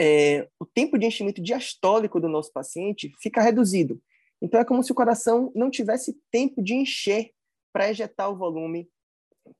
é, 0.00 0.48
o 0.58 0.64
tempo 0.64 0.98
de 0.98 1.06
enchimento 1.06 1.42
diastólico 1.42 2.18
do 2.20 2.28
nosso 2.28 2.52
paciente 2.52 3.12
fica 3.20 3.42
reduzido. 3.42 4.00
Então, 4.40 4.60
é 4.60 4.64
como 4.64 4.82
se 4.82 4.92
o 4.92 4.94
coração 4.94 5.52
não 5.54 5.70
tivesse 5.70 6.18
tempo 6.30 6.62
de 6.62 6.74
encher 6.74 7.30
para 7.72 7.90
ejetar 7.90 8.30
o 8.30 8.36
volume 8.36 8.88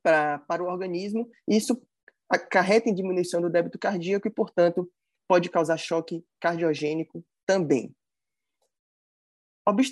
pra, 0.02 0.38
para 0.38 0.62
o 0.62 0.66
organismo. 0.66 1.28
Isso 1.46 1.80
acarreta 2.30 2.88
em 2.88 2.94
diminuição 2.94 3.42
do 3.42 3.50
débito 3.50 3.78
cardíaco 3.78 4.28
e, 4.28 4.30
portanto, 4.30 4.88
pode 5.28 5.50
causar 5.50 5.76
choque 5.76 6.24
cardiogênico 6.40 7.24
também. 7.44 7.94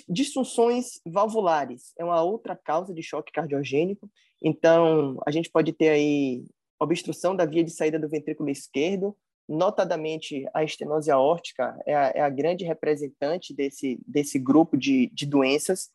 Disfunções 0.07 0.99
valvulares 1.05 1.93
é 1.97 2.03
uma 2.03 2.21
outra 2.23 2.55
causa 2.55 2.93
de 2.93 3.03
choque 3.03 3.31
cardiogênico. 3.31 4.09
Então, 4.41 5.21
a 5.25 5.31
gente 5.31 5.49
pode 5.49 5.73
ter 5.73 5.89
aí 5.89 6.45
obstrução 6.79 7.35
da 7.35 7.45
via 7.45 7.63
de 7.63 7.71
saída 7.71 7.99
do 7.99 8.09
ventrículo 8.09 8.49
esquerdo, 8.49 9.15
notadamente 9.47 10.45
a 10.53 10.63
estenose 10.63 11.09
aórtica 11.09 11.77
é 11.85 11.95
a, 11.95 12.11
é 12.15 12.21
a 12.21 12.29
grande 12.29 12.63
representante 12.63 13.53
desse, 13.53 13.99
desse 14.07 14.37
grupo 14.39 14.77
de, 14.77 15.07
de 15.07 15.25
doenças. 15.25 15.89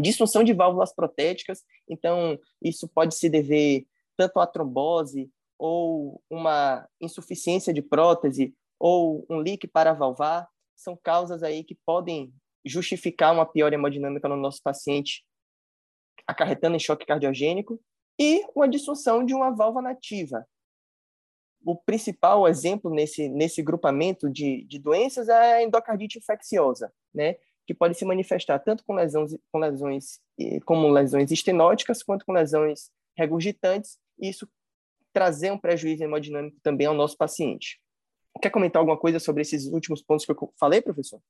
Disfunção 0.00 0.42
de 0.42 0.52
válvulas 0.52 0.94
protéticas, 0.94 1.62
então 1.88 2.38
isso 2.62 2.88
pode 2.88 3.14
se 3.14 3.28
dever 3.28 3.86
tanto 4.16 4.40
à 4.40 4.46
trombose 4.46 5.30
ou 5.62 6.20
uma 6.28 6.88
insuficiência 7.00 7.72
de 7.72 7.80
prótese 7.80 8.52
ou 8.80 9.24
um 9.30 9.36
leak 9.36 9.68
paravalvar, 9.68 10.48
são 10.74 10.98
causas 11.00 11.44
aí 11.44 11.62
que 11.62 11.78
podem 11.86 12.34
justificar 12.66 13.32
uma 13.32 13.46
pior 13.46 13.72
hemodinâmica 13.72 14.28
no 14.28 14.36
nosso 14.36 14.60
paciente, 14.60 15.24
acarretando 16.26 16.74
em 16.74 16.80
choque 16.80 17.06
cardiogênico, 17.06 17.80
e 18.18 18.44
uma 18.56 18.68
disfunção 18.68 19.24
de 19.24 19.34
uma 19.34 19.52
válvula 19.52 19.82
nativa. 19.82 20.44
O 21.64 21.76
principal 21.76 22.48
exemplo 22.48 22.92
nesse, 22.92 23.28
nesse 23.28 23.62
grupamento 23.62 24.28
de, 24.28 24.64
de 24.64 24.80
doenças 24.80 25.28
é 25.28 25.54
a 25.54 25.62
endocardite 25.62 26.18
infecciosa, 26.18 26.92
né? 27.14 27.36
que 27.64 27.72
pode 27.72 27.96
se 27.96 28.04
manifestar 28.04 28.58
tanto 28.58 28.84
com 28.84 28.94
lesões, 28.94 29.36
com 29.52 29.60
lesões 29.60 30.20
como 30.64 30.88
lesões 30.88 31.30
estenóticas, 31.30 32.02
quanto 32.02 32.26
com 32.26 32.32
lesões 32.32 32.90
regurgitantes, 33.16 33.96
isso 34.18 34.48
trazer 35.12 35.50
um 35.50 35.58
prejuízo 35.58 36.02
hemodinâmico 36.02 36.58
também 36.62 36.86
ao 36.86 36.94
nosso 36.94 37.16
paciente. 37.16 37.80
Quer 38.40 38.50
comentar 38.50 38.80
alguma 38.80 38.98
coisa 38.98 39.18
sobre 39.18 39.42
esses 39.42 39.66
últimos 39.66 40.02
pontos 40.02 40.24
que 40.24 40.32
eu 40.32 40.54
falei, 40.58 40.80
professor? 40.80 41.20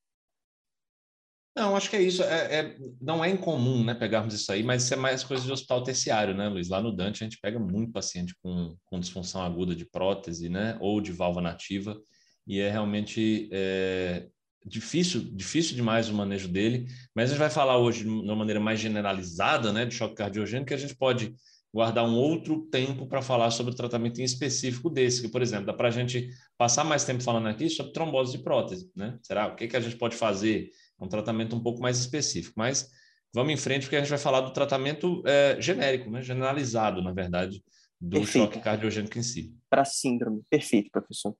Não, 1.54 1.76
acho 1.76 1.90
que 1.90 1.96
é 1.96 2.02
isso. 2.02 2.22
É, 2.22 2.60
é, 2.60 2.76
não 3.00 3.22
é 3.22 3.28
incomum 3.28 3.84
né, 3.84 3.94
pegarmos 3.94 4.32
isso 4.32 4.50
aí, 4.50 4.62
mas 4.62 4.84
isso 4.84 4.94
é 4.94 4.96
mais 4.96 5.22
coisa 5.22 5.44
de 5.44 5.52
hospital 5.52 5.82
terciário, 5.82 6.34
né, 6.34 6.48
Luiz? 6.48 6.68
Lá 6.68 6.80
no 6.80 6.94
Dante 6.94 7.22
a 7.22 7.26
gente 7.26 7.40
pega 7.40 7.58
muito 7.58 7.92
paciente 7.92 8.34
com, 8.42 8.74
com 8.86 9.00
disfunção 9.00 9.42
aguda 9.42 9.74
de 9.74 9.84
prótese, 9.84 10.48
né, 10.48 10.78
ou 10.80 11.00
de 11.00 11.12
válvula 11.12 11.42
nativa, 11.42 12.00
e 12.46 12.58
é 12.58 12.70
realmente 12.70 13.50
é, 13.52 14.28
difícil, 14.64 15.20
difícil 15.20 15.76
demais 15.76 16.08
o 16.08 16.14
manejo 16.14 16.48
dele. 16.48 16.86
Mas 17.14 17.26
a 17.26 17.34
gente 17.34 17.40
vai 17.40 17.50
falar 17.50 17.76
hoje 17.76 18.04
de 18.04 18.08
uma 18.08 18.36
maneira 18.36 18.60
mais 18.60 18.80
generalizada, 18.80 19.72
né, 19.74 19.84
de 19.84 19.94
choque 19.94 20.14
cardiogênico, 20.14 20.68
que 20.68 20.74
a 20.74 20.78
gente 20.78 20.96
pode 20.96 21.34
guardar 21.72 22.04
um 22.04 22.14
outro 22.14 22.66
tempo 22.66 23.06
para 23.06 23.22
falar 23.22 23.50
sobre 23.50 23.72
o 23.72 23.76
tratamento 23.76 24.20
em 24.20 24.24
específico 24.24 24.90
desse, 24.90 25.22
que, 25.22 25.28
por 25.28 25.40
exemplo, 25.40 25.66
dá 25.66 25.72
para 25.72 25.88
a 25.88 25.90
gente 25.90 26.28
passar 26.58 26.84
mais 26.84 27.04
tempo 27.04 27.22
falando 27.22 27.48
aqui 27.48 27.70
sobre 27.70 27.92
trombose 27.92 28.36
de 28.36 28.44
prótese, 28.44 28.90
né? 28.94 29.18
Será? 29.22 29.46
O 29.46 29.56
que, 29.56 29.66
que 29.66 29.76
a 29.76 29.80
gente 29.80 29.96
pode 29.96 30.16
fazer? 30.16 30.70
Um 31.00 31.08
tratamento 31.08 31.56
um 31.56 31.62
pouco 31.62 31.80
mais 31.80 31.98
específico, 31.98 32.54
mas 32.56 32.88
vamos 33.34 33.52
em 33.52 33.56
frente 33.56 33.82
porque 33.82 33.96
a 33.96 34.00
gente 34.00 34.10
vai 34.10 34.18
falar 34.18 34.42
do 34.42 34.52
tratamento 34.52 35.22
é, 35.26 35.56
genérico, 35.60 36.08
né? 36.10 36.22
generalizado, 36.22 37.02
na 37.02 37.12
verdade, 37.12 37.64
do 38.00 38.18
Perfeito. 38.18 38.44
choque 38.44 38.60
cardiogênico 38.60 39.18
em 39.18 39.22
si. 39.22 39.56
Para 39.68 39.84
síndrome. 39.84 40.42
Perfeito, 40.48 40.90
professor. 40.92 41.34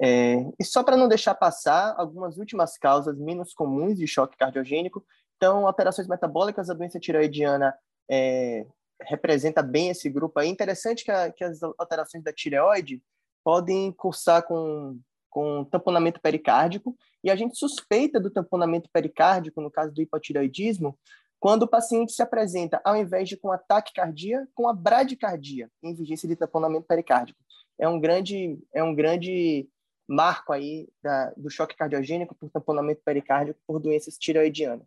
É, 0.00 0.36
e 0.60 0.64
só 0.64 0.84
para 0.84 0.96
não 0.96 1.08
deixar 1.08 1.34
passar 1.34 1.94
algumas 1.98 2.38
últimas 2.38 2.78
causas 2.78 3.18
menos 3.18 3.52
comuns 3.52 3.96
de 3.98 4.06
choque 4.06 4.36
cardiogênico, 4.36 5.04
então, 5.36 5.66
alterações 5.66 6.08
metabólicas 6.08 6.66
da 6.66 6.74
doença 6.74 6.98
tireoidiana 6.98 7.74
é, 8.10 8.66
representa 9.02 9.62
bem 9.62 9.90
esse 9.90 10.08
grupo 10.08 10.38
aí. 10.38 10.48
Interessante 10.48 11.04
que, 11.04 11.10
a, 11.10 11.30
que 11.30 11.44
as 11.44 11.62
alterações 11.62 12.22
da 12.22 12.32
tireoide 12.32 13.02
podem 13.44 13.92
cursar 13.92 14.42
com, 14.42 14.98
com 15.30 15.64
tamponamento 15.64 16.20
pericárdico, 16.20 16.96
e 17.22 17.30
a 17.30 17.36
gente 17.36 17.58
suspeita 17.58 18.20
do 18.20 18.30
tamponamento 18.30 18.88
pericárdico, 18.92 19.60
no 19.60 19.70
caso 19.70 19.92
do 19.92 20.02
hipotireoidismo, 20.02 20.98
quando 21.40 21.62
o 21.62 21.68
paciente 21.68 22.12
se 22.12 22.22
apresenta, 22.22 22.80
ao 22.84 22.96
invés 22.96 23.28
de 23.28 23.36
com 23.36 23.52
ataque 23.52 23.92
cardíaco, 23.92 24.50
com 24.54 24.68
a 24.68 24.72
bradicardia, 24.72 25.70
em 25.82 25.94
vigência 25.94 26.28
de 26.28 26.36
tamponamento 26.36 26.86
pericárdico. 26.86 27.38
É 27.78 27.88
um 27.88 28.00
grande, 28.00 28.58
é 28.74 28.82
um 28.82 28.94
grande 28.94 29.68
marco 30.08 30.52
aí 30.52 30.88
da, 31.02 31.32
do 31.36 31.50
choque 31.50 31.76
cardiogênico 31.76 32.34
por 32.34 32.50
tamponamento 32.50 33.02
pericárdico 33.04 33.60
por 33.66 33.78
doenças 33.78 34.16
tireoidianas. 34.18 34.86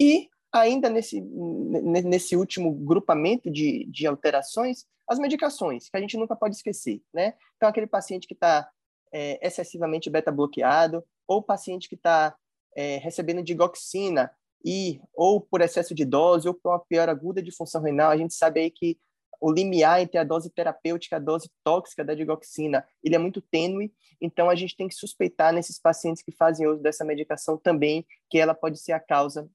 E 0.00 0.28
ainda 0.52 0.88
nesse, 0.88 1.20
nesse 1.20 2.36
último 2.36 2.72
grupamento 2.72 3.50
de, 3.50 3.86
de 3.90 4.06
alterações, 4.06 4.86
as 5.08 5.18
medicações, 5.18 5.88
que 5.88 5.96
a 5.96 6.00
gente 6.00 6.16
nunca 6.16 6.36
pode 6.36 6.56
esquecer, 6.56 7.00
né? 7.12 7.34
Então, 7.56 7.68
aquele 7.68 7.86
paciente 7.86 8.26
que 8.26 8.34
está 8.34 8.68
é, 9.12 9.46
excessivamente 9.46 10.10
beta-bloqueado, 10.10 11.04
ou 11.26 11.42
paciente 11.42 11.88
que 11.88 11.94
está 11.94 12.36
é, 12.76 12.96
recebendo 12.98 13.42
digoxina, 13.42 14.30
e 14.64 15.00
ou 15.14 15.40
por 15.40 15.60
excesso 15.60 15.94
de 15.94 16.04
dose, 16.04 16.48
ou 16.48 16.54
por 16.54 16.70
uma 16.70 16.80
pior 16.80 17.08
aguda 17.08 17.42
de 17.42 17.54
função 17.54 17.82
renal, 17.82 18.10
a 18.10 18.16
gente 18.16 18.34
sabe 18.34 18.60
aí 18.60 18.70
que 18.70 18.98
o 19.40 19.52
limiar 19.52 20.00
entre 20.00 20.18
a 20.18 20.24
dose 20.24 20.50
terapêutica 20.50 21.14
e 21.14 21.18
a 21.18 21.20
dose 21.20 21.48
tóxica 21.62 22.04
da 22.04 22.14
digoxina, 22.14 22.84
ele 23.04 23.14
é 23.14 23.18
muito 23.18 23.40
tênue, 23.40 23.92
então 24.20 24.50
a 24.50 24.56
gente 24.56 24.76
tem 24.76 24.88
que 24.88 24.94
suspeitar 24.94 25.52
nesses 25.52 25.80
pacientes 25.80 26.22
que 26.22 26.32
fazem 26.32 26.66
uso 26.66 26.82
dessa 26.82 27.04
medicação 27.04 27.56
também 27.56 28.04
que 28.28 28.38
ela 28.38 28.52
pode 28.52 28.80
ser 28.80 28.92
a 28.92 29.00
causa 29.00 29.48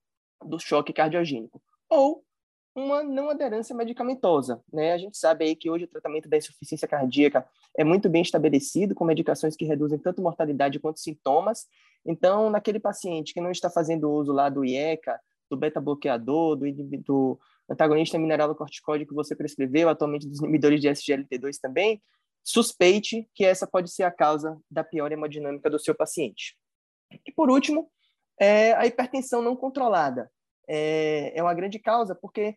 do 0.44 0.60
choque 0.60 0.94
cardiogênico. 0.94 1.62
Ou 1.90 2.24
uma 2.76 3.04
não 3.04 3.30
aderência 3.30 3.76
medicamentosa, 3.76 4.62
né? 4.72 4.94
A 4.94 4.98
gente 4.98 5.18
sabe 5.18 5.46
aí 5.46 5.56
que 5.56 5.70
hoje 5.70 5.86
o 5.86 5.88
tratamento 5.88 6.28
da 6.28 6.38
insuficiência 6.38 6.88
cardíaca 6.88 7.48
é 7.78 7.84
muito 7.84 8.10
bem 8.10 8.22
estabelecido 8.22 8.96
com 8.96 9.06
medicações 9.06 9.56
que 9.56 9.66
reduzem 9.66 10.00
tanto 10.00 10.22
mortalidade 10.22 10.80
quanto 10.80 11.00
sintomas. 11.00 11.68
Então, 12.06 12.50
naquele 12.50 12.80
paciente 12.80 13.34
que 13.34 13.42
não 13.42 13.52
está 13.52 13.70
fazendo 13.70 14.12
uso 14.12 14.32
lá 14.32 14.50
do 14.50 14.66
IECA, 14.66 15.20
do 15.50 15.58
beta-bloqueador, 15.58 16.56
do, 16.56 16.74
do 17.06 17.40
antagonista 17.70 18.18
mineralocorticoide 18.18 19.06
que 19.06 19.14
você 19.14 19.36
prescreveu, 19.36 19.88
atualmente 19.88 20.28
dos 20.28 20.40
inibidores 20.40 20.82
de 20.82 20.90
SGLT2 20.90 21.60
também, 21.62 22.02
suspeite 22.44 23.30
que 23.34 23.46
essa 23.46 23.68
pode 23.68 23.92
ser 23.92 24.04
a 24.04 24.12
causa 24.12 24.60
da 24.70 24.84
pior 24.84 25.12
hemodinâmica 25.12 25.70
do 25.70 25.80
seu 25.80 25.96
paciente. 25.96 26.58
E 27.26 27.32
por 27.32 27.50
último, 27.50 27.90
é 28.40 28.74
a 28.74 28.86
hipertensão 28.86 29.42
não 29.42 29.56
controlada. 29.56 30.32
É, 30.68 31.38
é 31.38 31.44
uma 31.44 31.54
grande 31.54 31.80
causa, 31.80 32.16
porque 32.16 32.56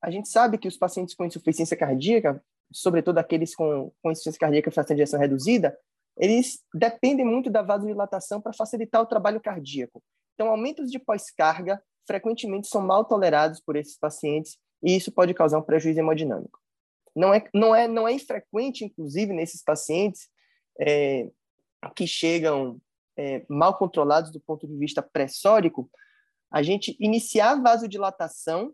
a 0.00 0.10
gente 0.10 0.28
sabe 0.28 0.58
que 0.58 0.68
os 0.68 0.76
pacientes 0.76 1.14
com 1.14 1.24
insuficiência 1.24 1.76
cardíaca, 1.76 2.42
sobretudo 2.72 3.18
aqueles 3.18 3.54
com, 3.54 3.92
com 4.02 4.10
insuficiência 4.10 4.38
cardíaca 4.38 4.70
fração 4.70 4.94
de 4.94 5.02
ejeção 5.02 5.18
reduzida, 5.18 5.76
eles 6.16 6.60
dependem 6.74 7.24
muito 7.24 7.50
da 7.50 7.62
vasodilatação 7.62 8.40
para 8.40 8.52
facilitar 8.52 9.00
o 9.00 9.06
trabalho 9.06 9.40
cardíaco. 9.40 10.02
Então, 10.34 10.48
aumentos 10.48 10.90
de 10.90 10.98
pós-carga 10.98 11.80
frequentemente 12.06 12.68
são 12.68 12.80
mal 12.80 13.04
tolerados 13.04 13.60
por 13.60 13.76
esses 13.76 13.98
pacientes 13.98 14.58
e 14.82 14.96
isso 14.96 15.12
pode 15.12 15.34
causar 15.34 15.58
um 15.58 15.62
prejuízo 15.62 16.00
hemodinâmico. 16.00 16.58
Não 17.14 17.34
é, 17.34 17.44
não 17.52 17.74
é, 17.74 17.88
não 17.88 18.06
é 18.06 18.12
infrequente, 18.12 18.84
inclusive, 18.84 19.32
nesses 19.32 19.62
pacientes 19.62 20.28
é, 20.80 21.28
que 21.96 22.06
chegam 22.06 22.80
é, 23.18 23.44
mal 23.48 23.76
controlados 23.76 24.30
do 24.30 24.40
ponto 24.40 24.66
de 24.66 24.76
vista 24.76 25.02
pressórico, 25.02 25.90
a 26.50 26.62
gente 26.62 26.96
iniciar 27.00 27.60
vasodilatação 27.60 28.72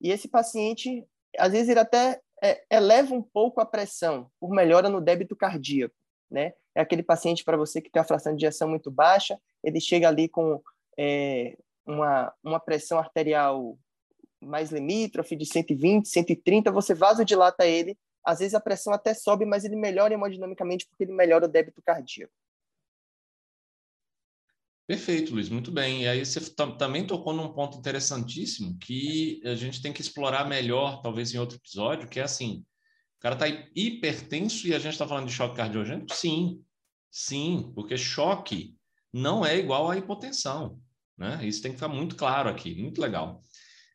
e 0.00 0.10
esse 0.10 0.28
paciente, 0.28 1.04
às 1.38 1.52
vezes, 1.52 1.70
ele 1.70 1.80
até 1.80 2.20
é, 2.42 2.62
eleva 2.70 3.14
um 3.14 3.22
pouco 3.22 3.60
a 3.60 3.66
pressão 3.66 4.30
por 4.38 4.50
melhora 4.50 4.88
no 4.88 5.00
débito 5.00 5.34
cardíaco, 5.34 5.94
né? 6.30 6.52
É 6.74 6.80
aquele 6.80 7.02
paciente 7.02 7.42
para 7.42 7.56
você 7.56 7.80
que 7.80 7.90
tem 7.90 8.00
a 8.00 8.04
fração 8.04 8.32
de 8.36 8.44
injeção 8.44 8.68
muito 8.68 8.90
baixa, 8.90 9.40
ele 9.64 9.80
chega 9.80 10.06
ali 10.06 10.28
com 10.28 10.62
é, 10.96 11.56
uma, 11.84 12.32
uma 12.44 12.60
pressão 12.60 12.98
arterial 12.98 13.76
mais 14.40 14.70
limítrofe 14.70 15.34
de 15.34 15.46
120, 15.46 16.06
130, 16.06 16.70
você 16.70 16.94
vasodilata 16.94 17.66
ele, 17.66 17.98
às 18.24 18.38
vezes 18.38 18.54
a 18.54 18.60
pressão 18.60 18.92
até 18.92 19.14
sobe, 19.14 19.44
mas 19.44 19.64
ele 19.64 19.74
melhora 19.74 20.14
hemodinamicamente 20.14 20.86
porque 20.86 21.02
ele 21.02 21.12
melhora 21.12 21.46
o 21.46 21.48
débito 21.48 21.82
cardíaco. 21.82 22.32
Perfeito, 24.88 25.34
Luiz, 25.34 25.50
muito 25.50 25.70
bem. 25.70 26.04
E 26.04 26.08
aí 26.08 26.24
você 26.24 26.40
também 26.78 27.06
tocou 27.06 27.34
num 27.34 27.52
ponto 27.52 27.76
interessantíssimo 27.76 28.78
que 28.78 29.38
a 29.44 29.54
gente 29.54 29.82
tem 29.82 29.92
que 29.92 30.00
explorar 30.00 30.48
melhor, 30.48 31.02
talvez 31.02 31.34
em 31.34 31.38
outro 31.38 31.58
episódio, 31.58 32.08
que 32.08 32.18
é 32.18 32.22
assim, 32.22 32.64
o 33.18 33.20
cara 33.20 33.34
está 33.34 33.46
hipertenso 33.76 34.66
e 34.66 34.74
a 34.74 34.78
gente 34.78 34.94
está 34.94 35.06
falando 35.06 35.26
de 35.26 35.34
choque 35.34 35.56
cardiogênico? 35.56 36.14
Sim, 36.14 36.64
sim, 37.10 37.70
porque 37.74 37.98
choque 37.98 38.78
não 39.12 39.44
é 39.44 39.58
igual 39.58 39.90
à 39.90 39.98
hipotensão, 39.98 40.80
né? 41.18 41.38
Isso 41.46 41.60
tem 41.60 41.72
que 41.72 41.76
ficar 41.76 41.88
muito 41.88 42.16
claro 42.16 42.48
aqui, 42.48 42.74
muito 42.74 42.98
legal. 42.98 43.42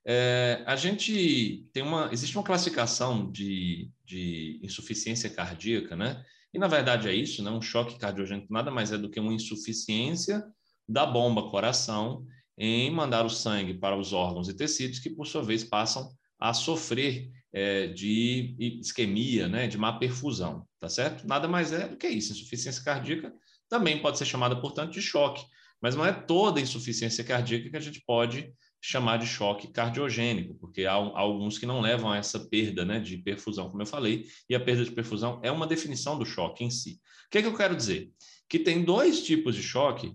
É, 0.05 0.63
a 0.67 0.75
gente 0.75 1.67
tem 1.73 1.81
uma, 1.81 2.09
existe 2.13 2.37
uma 2.37 2.43
classificação 2.43 3.31
de, 3.31 3.89
de 4.05 4.59
insuficiência 4.61 5.27
cardíaca, 5.27 5.95
né? 5.95 6.23
E 6.53 6.59
na 6.59 6.67
verdade 6.67 7.07
é 7.09 7.15
isso, 7.15 7.41
né? 7.41 7.49
Um 7.49 7.63
choque 7.63 7.97
cardiogênico 7.97 8.53
nada 8.53 8.69
mais 8.69 8.91
é 8.91 8.97
do 8.99 9.09
que 9.09 9.19
uma 9.19 9.33
insuficiência 9.33 10.45
da 10.87 11.05
bomba 11.05 11.49
coração 11.49 12.25
em 12.57 12.91
mandar 12.91 13.25
o 13.25 13.29
sangue 13.29 13.73
para 13.73 13.97
os 13.97 14.13
órgãos 14.13 14.47
e 14.47 14.53
tecidos 14.53 14.99
que, 14.99 15.09
por 15.09 15.25
sua 15.25 15.41
vez, 15.41 15.63
passam 15.63 16.09
a 16.39 16.53
sofrer 16.53 17.29
é, 17.51 17.87
de 17.87 18.55
isquemia, 18.59 19.47
né, 19.47 19.67
de 19.67 19.77
má 19.77 19.93
perfusão, 19.93 20.67
tá 20.79 20.89
certo? 20.89 21.27
Nada 21.27 21.47
mais 21.47 21.71
é 21.71 21.87
do 21.87 21.97
que 21.97 22.07
isso. 22.07 22.33
Insuficiência 22.33 22.83
cardíaca 22.83 23.33
também 23.69 24.01
pode 24.01 24.17
ser 24.17 24.25
chamada, 24.25 24.59
portanto, 24.59 24.91
de 24.91 25.01
choque, 25.01 25.43
mas 25.81 25.95
não 25.95 26.05
é 26.05 26.11
toda 26.11 26.61
insuficiência 26.61 27.23
cardíaca 27.23 27.69
que 27.69 27.77
a 27.77 27.79
gente 27.79 28.03
pode 28.05 28.53
chamar 28.81 29.17
de 29.17 29.25
choque 29.25 29.71
cardiogênico, 29.71 30.55
porque 30.55 30.85
há, 30.85 30.91
há 30.91 31.19
alguns 31.19 31.57
que 31.57 31.65
não 31.65 31.79
levam 31.79 32.11
a 32.11 32.17
essa 32.17 32.37
perda 32.49 32.83
né, 32.83 32.99
de 32.99 33.17
perfusão, 33.17 33.69
como 33.69 33.81
eu 33.81 33.85
falei, 33.85 34.25
e 34.49 34.55
a 34.55 34.59
perda 34.59 34.83
de 34.83 34.91
perfusão 34.91 35.39
é 35.41 35.49
uma 35.49 35.65
definição 35.65 36.19
do 36.19 36.25
choque 36.25 36.65
em 36.65 36.69
si. 36.69 36.99
O 37.27 37.29
que, 37.31 37.37
é 37.37 37.41
que 37.41 37.47
eu 37.47 37.55
quero 37.55 37.75
dizer? 37.77 38.11
Que 38.49 38.59
tem 38.59 38.83
dois 38.83 39.23
tipos 39.23 39.55
de 39.55 39.63
choque 39.63 40.13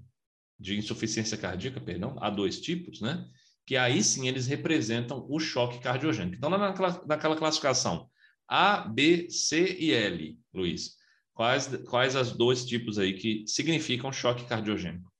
de 0.59 0.77
insuficiência 0.77 1.37
cardíaca, 1.37 1.81
perdão, 1.81 2.17
há 2.21 2.31
dois 2.31 2.61
tipos, 2.61 3.01
né? 3.01 3.27
Que 3.67 3.77
aí 3.77 4.03
sim 4.03 4.27
eles 4.27 4.47
representam 4.47 5.27
o 5.29 5.39
choque 5.39 5.79
cardiogênico. 5.81 6.37
Então, 6.37 6.51
naquela, 6.51 7.05
naquela 7.07 7.37
classificação 7.37 8.09
A, 8.47 8.89
B, 8.89 9.29
C 9.31 9.77
e 9.79 9.93
L, 9.93 10.39
Luiz, 10.53 10.97
quais, 11.35 11.69
quais 11.89 12.17
as 12.17 12.33
dois 12.33 12.65
tipos 12.65 12.99
aí 12.99 13.13
que 13.15 13.45
significam 13.47 14.13
choque 14.13 14.47
cardiogênico? 14.47 15.13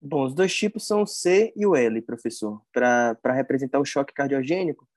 Bom, 0.00 0.24
os 0.24 0.34
dois 0.34 0.52
tipos 0.52 0.84
são 0.86 1.02
o 1.02 1.06
C 1.06 1.52
e 1.54 1.64
o 1.64 1.76
L, 1.76 2.02
professor, 2.02 2.60
para 2.72 3.32
representar 3.32 3.78
o 3.78 3.84
choque 3.84 4.12
cardiogênico, 4.12 4.88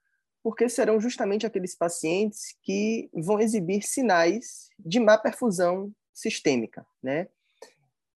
porque 0.42 0.68
serão 0.68 1.00
justamente 1.00 1.46
aqueles 1.46 1.76
pacientes 1.76 2.56
que 2.64 3.10
vão 3.14 3.40
exibir 3.40 3.84
sinais 3.84 4.70
de 4.80 5.00
má 5.00 5.18
perfusão 5.18 5.94
sistêmica, 6.12 6.86
né? 7.04 7.28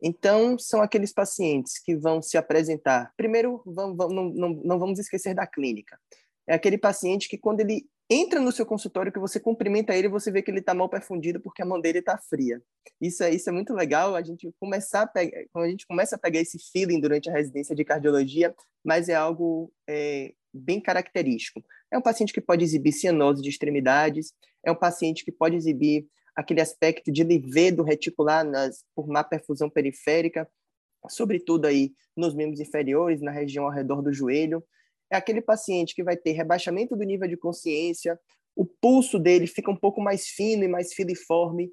Então, 0.02 0.58
são 0.58 0.82
aqueles 0.82 1.12
pacientes 1.12 1.78
que 1.78 1.96
vão 1.96 2.22
se 2.22 2.38
apresentar. 2.38 3.14
Primeiro, 3.18 3.62
vamos, 3.66 3.98
vamos, 3.98 4.16
não, 4.16 4.30
não, 4.30 4.50
não 4.64 4.80
vamos 4.80 5.00
esquecer 5.00 5.34
da 5.34 5.46
clínica. 5.46 6.00
É 6.48 6.54
aquele 6.54 6.78
paciente 6.78 7.28
que, 7.28 7.38
quando 7.38 7.60
ele 7.60 7.86
entra 8.10 8.40
no 8.40 8.52
seu 8.52 8.66
consultório, 8.66 9.12
que 9.12 9.20
você 9.20 9.40
cumprimenta 9.40 9.96
ele, 9.96 10.08
você 10.08 10.32
vê 10.32 10.42
que 10.42 10.50
ele 10.50 10.60
está 10.60 10.74
mal 10.74 10.90
perfundido 10.90 11.40
porque 11.40 11.62
a 11.62 11.66
mão 11.66 11.80
dele 11.80 12.00
está 12.00 12.18
fria. 12.18 12.60
Isso 13.00 13.24
é, 13.24 13.32
isso 13.32 13.50
é 13.50 13.54
muito 13.54 13.72
legal, 13.74 14.16
a 14.16 14.22
gente 14.24 14.52
começar 14.60 15.04
a 15.04 15.08
pegar, 15.08 15.44
quando 15.54 15.66
a 15.66 15.70
gente 15.70 15.86
começa 15.86 16.16
a 16.16 16.20
pegar 16.20 16.40
esse 16.40 16.58
feeling 16.72 17.00
durante 17.00 17.30
a 17.30 17.34
residência 17.34 17.76
de 17.76 17.86
cardiologia, 17.86 18.56
mas 18.84 19.10
é 19.10 19.16
algo 19.16 19.72
é, 19.88 20.34
bem 20.52 20.82
característico. 20.82 21.64
É 21.92 21.98
um 21.98 22.02
paciente 22.02 22.34
que 22.34 22.42
pode 22.42 22.64
exibir 22.64 22.94
cianose 22.94 23.44
de 23.44 23.50
extremidades, 23.50 24.34
é 24.66 24.72
um 24.72 24.76
paciente 24.76 25.24
que 25.24 25.32
pode 25.32 25.56
exibir 25.56 26.08
aquele 26.40 26.62
aspecto 26.62 27.12
de 27.12 27.22
livedo 27.22 27.84
reticular 27.84 28.46
nas, 28.46 28.86
por 28.96 29.08
má 29.08 29.24
perfusão 29.24 29.70
periférica, 29.70 30.50
sobretudo 31.10 31.66
aí 31.66 31.92
nos 32.16 32.34
membros 32.34 32.62
inferiores, 32.62 33.22
na 33.22 33.32
região 33.32 33.66
ao 33.66 33.72
redor 33.72 34.02
do 34.02 34.14
joelho, 34.14 34.64
é 35.12 35.18
aquele 35.18 35.42
paciente 35.42 35.94
que 35.94 36.04
vai 36.04 36.16
ter 36.16 36.32
rebaixamento 36.32 36.96
do 36.96 37.04
nível 37.04 37.28
de 37.28 37.36
consciência, 37.36 38.18
o 38.56 38.66
pulso 38.66 39.20
dele 39.20 39.48
fica 39.48 39.70
um 39.70 39.76
pouco 39.76 40.00
mais 40.00 40.28
fino 40.28 40.64
e 40.64 40.68
mais 40.68 40.94
filiforme. 40.94 41.72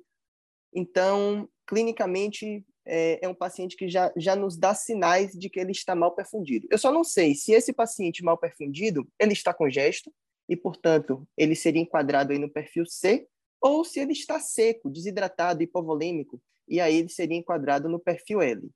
Então, 0.74 1.48
clinicamente, 1.66 2.64
é, 2.84 3.24
é, 3.24 3.28
um 3.28 3.34
paciente 3.34 3.76
que 3.76 3.88
já, 3.88 4.12
já 4.16 4.34
nos 4.34 4.56
dá 4.56 4.74
sinais 4.74 5.32
de 5.32 5.48
que 5.48 5.60
ele 5.60 5.72
está 5.72 5.94
mal 5.94 6.12
perfundido. 6.14 6.66
Eu 6.70 6.78
só 6.78 6.92
não 6.92 7.04
sei 7.04 7.34
se 7.34 7.52
esse 7.52 7.72
paciente 7.72 8.24
mal 8.24 8.36
perfundido, 8.36 9.06
ele 9.18 9.32
está 9.32 9.54
com 9.54 9.70
gesto, 9.70 10.12
e, 10.48 10.56
portanto, 10.56 11.26
ele 11.36 11.54
seria 11.54 11.82
enquadrado 11.82 12.32
aí 12.32 12.38
no 12.38 12.48
perfil 12.48 12.86
C, 12.86 13.26
ou 13.60 13.84
se 13.84 14.00
ele 14.00 14.12
está 14.12 14.40
seco, 14.40 14.90
desidratado, 14.90 15.62
hipovolêmico, 15.62 16.40
e 16.68 16.80
aí 16.80 16.96
ele 16.96 17.08
seria 17.08 17.36
enquadrado 17.36 17.88
no 17.88 17.98
perfil 17.98 18.42
L. 18.42 18.70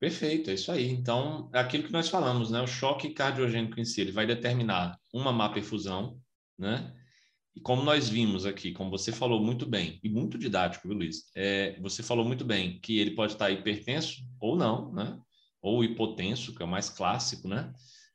Perfeito, 0.00 0.50
é 0.50 0.54
isso 0.54 0.70
aí. 0.70 0.88
Então, 0.88 1.50
é 1.52 1.58
aquilo 1.58 1.84
que 1.84 1.92
nós 1.92 2.08
falamos, 2.08 2.50
né? 2.50 2.60
O 2.60 2.68
choque 2.68 3.10
cardiogênico 3.10 3.80
em 3.80 3.84
si, 3.84 4.00
ele 4.00 4.12
vai 4.12 4.26
determinar 4.26 4.96
uma 5.12 5.32
má 5.32 5.48
perfusão, 5.48 6.20
né? 6.56 6.94
E 7.54 7.60
como 7.60 7.82
nós 7.82 8.08
vimos 8.08 8.46
aqui, 8.46 8.70
como 8.70 8.90
você 8.90 9.10
falou 9.10 9.42
muito 9.42 9.66
bem, 9.66 9.98
e 10.04 10.08
muito 10.08 10.38
didático, 10.38 10.86
viu, 10.86 10.96
Luiz? 10.96 11.24
É, 11.34 11.76
você 11.80 12.04
falou 12.04 12.24
muito 12.24 12.44
bem 12.44 12.78
que 12.80 13.00
ele 13.00 13.16
pode 13.16 13.32
estar 13.32 13.50
hipertenso 13.50 14.22
ou 14.40 14.54
não, 14.54 14.92
né? 14.92 15.20
Ou 15.60 15.82
hipotenso, 15.82 16.54
que 16.54 16.62
é 16.62 16.64
o 16.64 16.68
mais 16.68 16.88
clássico, 16.88 17.48
né? 17.48 17.72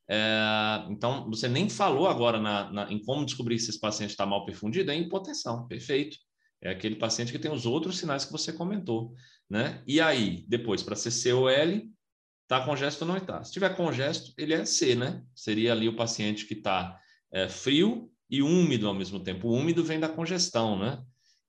É, 0.10 0.86
então, 0.90 1.30
você 1.30 1.48
nem 1.48 1.70
falou 1.70 2.08
agora 2.08 2.40
na, 2.40 2.72
na, 2.72 2.92
em 2.92 3.02
como 3.04 3.26
descobrir 3.26 3.60
se 3.60 3.70
esse 3.70 3.80
paciente 3.80 4.12
está 4.12 4.26
mal 4.26 4.46
perfundido, 4.46 4.92
é 4.92 4.98
hipotensão, 4.98 5.68
perfeito. 5.68 6.18
É 6.62 6.70
aquele 6.70 6.96
paciente 6.96 7.32
que 7.32 7.40
tem 7.40 7.52
os 7.52 7.66
outros 7.66 7.98
sinais 7.98 8.24
que 8.24 8.32
você 8.32 8.54
comentou 8.54 9.14
né? 9.54 9.84
E 9.86 10.02
aí, 10.02 10.44
depois, 10.48 10.82
para 10.82 10.96
ser 10.96 11.12
C 11.12 11.32
ou 11.32 11.48
L, 11.50 11.88
está 12.42 12.66
congesto 12.66 13.04
ou 13.04 13.08
não 13.08 13.18
está. 13.18 13.44
Se 13.44 13.52
tiver 13.52 13.76
congesto, 13.76 14.34
ele 14.36 14.54
é 14.54 14.66
C, 14.66 14.96
né? 14.96 15.24
Seria 15.36 15.72
ali 15.72 15.88
o 15.88 15.96
paciente 15.96 16.46
que 16.46 16.56
está 16.56 17.00
é, 17.32 17.48
frio 17.48 18.12
e 18.28 18.42
úmido 18.42 18.88
ao 18.88 18.96
mesmo 18.96 19.20
tempo. 19.20 19.48
O 19.48 19.54
úmido 19.54 19.84
vem 19.84 20.00
da 20.00 20.10
congestão, 20.10 20.80
né? 20.80 21.02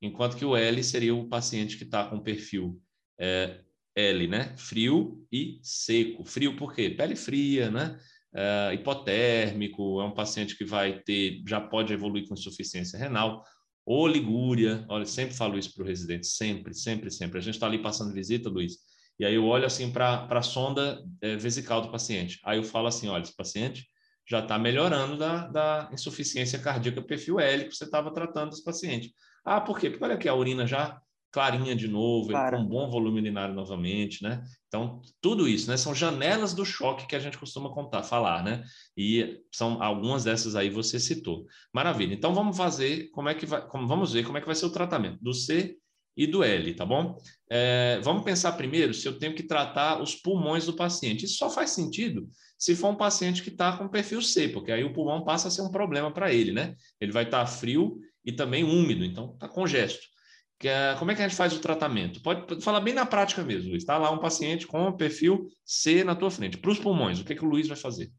Enquanto 0.03 0.37
que 0.37 0.45
o 0.45 0.55
L 0.55 0.83
seria 0.85 1.15
o 1.15 1.29
paciente 1.29 1.79
que 1.79 1.85
está 1.85 2.05
com 2.05 2.21
perfil 2.21 2.79
é, 3.19 3.61
L, 3.97 4.29
né? 4.29 4.55
Frio 4.59 5.27
e 5.33 5.61
seco. 5.63 6.25
Frio 6.25 6.57
por 6.57 6.75
quê? 6.75 6.91
Pele 6.91 7.17
fria, 7.17 7.71
né? 7.71 7.99
É, 8.37 8.75
hipotérmico, 8.75 10.01
é 10.01 10.05
um 10.05 10.11
paciente 10.11 10.57
que 10.57 10.65
vai 10.65 11.01
ter, 11.01 11.43
já 11.47 11.61
pode 11.61 11.93
evoluir 11.93 12.27
com 12.27 12.35
insuficiência 12.35 12.99
renal. 12.99 13.45
Oligúria, 13.87 14.85
olha, 14.89 15.07
sempre 15.07 15.35
falo 15.35 15.59
isso 15.59 15.73
para 15.75 15.85
o 15.85 15.87
residente, 15.87 16.27
sempre, 16.27 16.75
sempre, 16.75 17.11
sempre. 17.11 17.39
A 17.39 17.43
gente 17.43 17.55
está 17.55 17.67
ali 17.67 17.81
passando 17.81 18.13
visita, 18.13 18.49
Luiz, 18.49 18.79
e 19.19 19.25
aí 19.25 19.35
eu 19.35 19.45
olho 19.45 19.67
assim 19.67 19.93
para 19.93 20.27
a 20.29 20.43
sonda 20.43 21.03
é, 21.21 21.37
vesical 21.37 21.81
do 21.81 21.91
paciente. 21.91 22.41
Aí 22.45 22.59
eu 22.59 22.65
falo 22.65 22.89
assim: 22.89 23.09
olha, 23.09 23.23
esse 23.23 23.37
paciente 23.37 23.87
já 24.29 24.41
está 24.41 24.59
melhorando 24.59 25.19
da, 25.19 25.47
da 25.47 25.91
insuficiência 25.93 26.59
cardíaca 26.59 27.03
perfil 27.03 27.39
L 27.39 27.65
que 27.69 27.75
você 27.75 27.85
estava 27.85 28.13
tratando 28.13 28.51
desse 28.51 28.65
paciente. 28.65 29.15
Ah, 29.45 29.61
por 29.61 29.79
quê? 29.79 29.91
Porque 29.91 30.05
olha 30.05 30.15
aqui, 30.15 30.29
a 30.29 30.35
urina 30.35 30.67
já 30.67 30.99
clarinha 31.35 31.75
de 31.75 31.89
novo, 31.89 32.31
com 32.31 32.57
um 32.59 32.65
bom 32.65 32.89
volume 32.89 33.21
urinário 33.21 33.53
novamente, 33.53 34.23
né? 34.23 34.45
Então, 34.69 35.03
tudo 35.21 35.49
isso, 35.49 35.69
né? 35.69 35.77
São 35.77 35.93
janelas 35.93 36.55
do 36.55 36.65
choque 36.65 37.09
que 37.09 37.17
a 37.17 37.19
gente 37.19 37.37
costuma 37.37 37.71
contar, 37.71 38.05
falar, 38.05 38.45
né? 38.45 38.63
E 38.97 39.41
são 39.51 39.83
algumas 39.83 40.23
dessas 40.23 40.55
aí 40.55 40.71
você 40.71 41.01
citou. 41.01 41.45
Maravilha. 41.73 42.15
Então, 42.15 42.33
vamos 42.33 42.57
fazer, 42.57 43.11
como 43.11 43.29
é 43.29 43.35
que 43.35 43.47
vai, 43.47 43.67
como, 43.67 43.89
vamos 43.89 44.13
ver 44.13 44.25
como 44.25 44.39
é 44.39 44.41
que 44.41 44.47
vai 44.47 44.55
ser 44.55 44.67
o 44.67 44.71
tratamento 44.71 45.19
do 45.21 45.35
C 45.35 45.77
e 46.17 46.25
do 46.25 46.45
L, 46.45 46.73
tá 46.75 46.87
bom? 46.87 47.19
É, 47.51 47.99
vamos 48.05 48.23
pensar 48.23 48.53
primeiro 48.53 48.95
se 48.95 49.09
eu 49.09 49.19
tenho 49.19 49.35
que 49.35 49.43
tratar 49.43 50.01
os 50.01 50.15
pulmões 50.15 50.67
do 50.67 50.77
paciente. 50.77 51.25
Isso 51.25 51.39
só 51.39 51.51
faz 51.51 51.71
sentido 51.71 52.29
se 52.57 52.77
for 52.77 52.91
um 52.91 52.97
paciente 52.97 53.43
que 53.43 53.49
está 53.49 53.77
com 53.77 53.89
perfil 53.89 54.23
C, 54.23 54.49
porque 54.49 54.71
aí 54.71 54.85
o 54.85 54.93
pulmão 54.93 55.25
passa 55.25 55.49
a 55.49 55.51
ser 55.51 55.63
um 55.63 55.71
problema 55.73 56.13
para 56.13 56.33
ele, 56.33 56.53
né? 56.53 56.77
Ele 57.01 57.11
vai 57.11 57.25
estar 57.25 57.41
tá 57.41 57.47
frio 57.47 57.99
e 58.25 58.31
também 58.31 58.63
úmido, 58.63 59.05
então 59.05 59.33
está 59.35 59.49
congesto. 59.49 60.14
É, 60.63 60.95
como 60.99 61.11
é 61.11 61.15
que 61.15 61.23
a 61.23 61.29
gente 61.29 61.37
faz 61.37 61.53
o 61.55 61.61
tratamento? 61.61 62.23
Pode 62.23 62.63
falar 62.63 62.81
bem 62.81 62.95
na 62.95 63.05
prática 63.05 63.43
mesmo, 63.43 63.71
Luiz. 63.71 63.83
Está 63.83 63.99
lá 63.99 64.11
um 64.11 64.19
paciente 64.19 64.67
com 64.67 64.93
perfil 64.93 65.49
C 65.65 66.05
na 66.05 66.15
tua 66.15 66.31
frente. 66.31 66.57
Para 66.57 66.71
os 66.71 66.79
pulmões, 66.79 67.21
o 67.21 67.25
que, 67.25 67.33
é 67.33 67.37
que 67.37 67.45
o 67.45 67.49
Luiz 67.49 67.69
vai 67.69 67.77
fazer? 67.77 68.11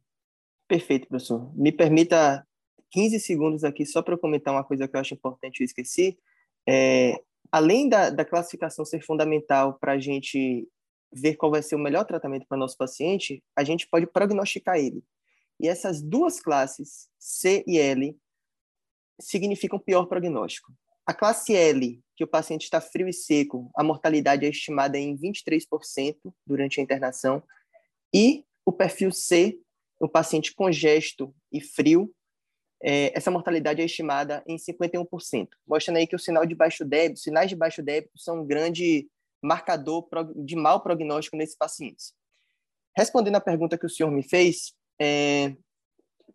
Perfeito, 0.68 1.08
professor. 1.08 1.52
Me 1.56 1.72
permita 1.72 2.46
15 2.92 3.20
segundos 3.20 3.64
aqui 3.64 3.86
só 3.86 4.02
para 4.02 4.18
comentar 4.18 4.54
uma 4.54 4.64
coisa 4.64 4.88
que 4.88 4.96
eu 4.96 5.00
acho 5.00 5.14
importante 5.14 5.62
e 5.62 5.64
esqueci. 5.64 6.18
É, 6.68 7.22
além 7.52 7.88
da, 7.88 8.10
da 8.10 8.26
classificação 8.26 8.86
ser 8.86 9.02
fundamental 9.04 9.78
para 9.80 9.94
a 9.94 10.00
gente 10.00 10.68
ver 11.12 11.36
qual 11.36 11.52
vai 11.52 11.62
ser 11.62 11.76
o 11.76 11.80
melhor 11.80 12.04
tratamento 12.06 12.46
para 12.48 12.58
nosso 12.58 12.78
paciente, 12.78 13.44
a 13.56 13.64
gente 13.64 13.88
pode 13.88 14.06
prognosticar 14.08 14.78
ele. 14.78 15.04
E 15.60 15.68
essas 15.68 16.02
duas 16.02 16.40
classes, 16.42 17.08
C 17.18 17.64
e 17.66 17.78
L, 17.78 18.18
significam 19.20 19.80
pior 19.80 20.06
prognóstico. 20.06 20.74
A 21.06 21.14
classe 21.14 21.56
L, 21.56 22.02
que 22.16 22.24
o 22.24 22.28
paciente 22.28 22.64
está 22.64 22.82
frio 22.82 23.08
e 23.08 23.14
seco, 23.14 23.70
a 23.76 23.84
mortalidade 23.84 24.46
é 24.46 24.50
estimada 24.50 24.98
em 24.98 25.16
23% 25.16 26.16
durante 26.46 26.80
a 26.80 26.84
internação. 26.84 27.44
E 28.14 28.44
o 28.66 28.72
perfil 28.72 29.12
C, 29.12 29.60
o 30.00 30.10
paciente 30.10 30.54
congesto 30.54 31.34
e 31.52 31.62
frio, 31.62 32.12
é, 32.82 33.16
essa 33.18 33.30
mortalidade 33.30 33.82
é 33.82 33.86
estimada 33.86 34.44
em 34.48 34.58
51%, 34.58 35.50
mostrando 35.68 35.98
aí 35.98 36.08
que 36.08 36.16
o 36.16 36.20
sinal 36.20 36.46
de 36.46 36.56
baixo 36.56 36.84
débito, 36.84 37.20
sinais 37.20 37.50
de 37.50 37.56
baixo 37.56 37.84
débito 37.84 38.18
são 38.18 38.42
um 38.42 38.46
grande 38.46 39.08
marcador 39.42 40.08
de 40.36 40.56
mau 40.56 40.82
prognóstico 40.82 41.38
nesses 41.38 41.56
pacientes. 41.56 42.14
Respondendo 42.98 43.36
à 43.36 43.42
pergunta 43.42 43.78
que 43.78 43.86
o 43.86 43.90
senhor 43.90 44.10
me 44.10 44.24
fez, 44.24 44.74
é, 45.00 45.56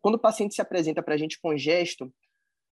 quando 0.01 0.15
o 0.15 0.19
paciente 0.19 0.55
se 0.55 0.63
apresenta 0.63 1.03
para 1.03 1.15
a 1.15 1.17
gente 1.17 1.41
congesto, 1.41 2.13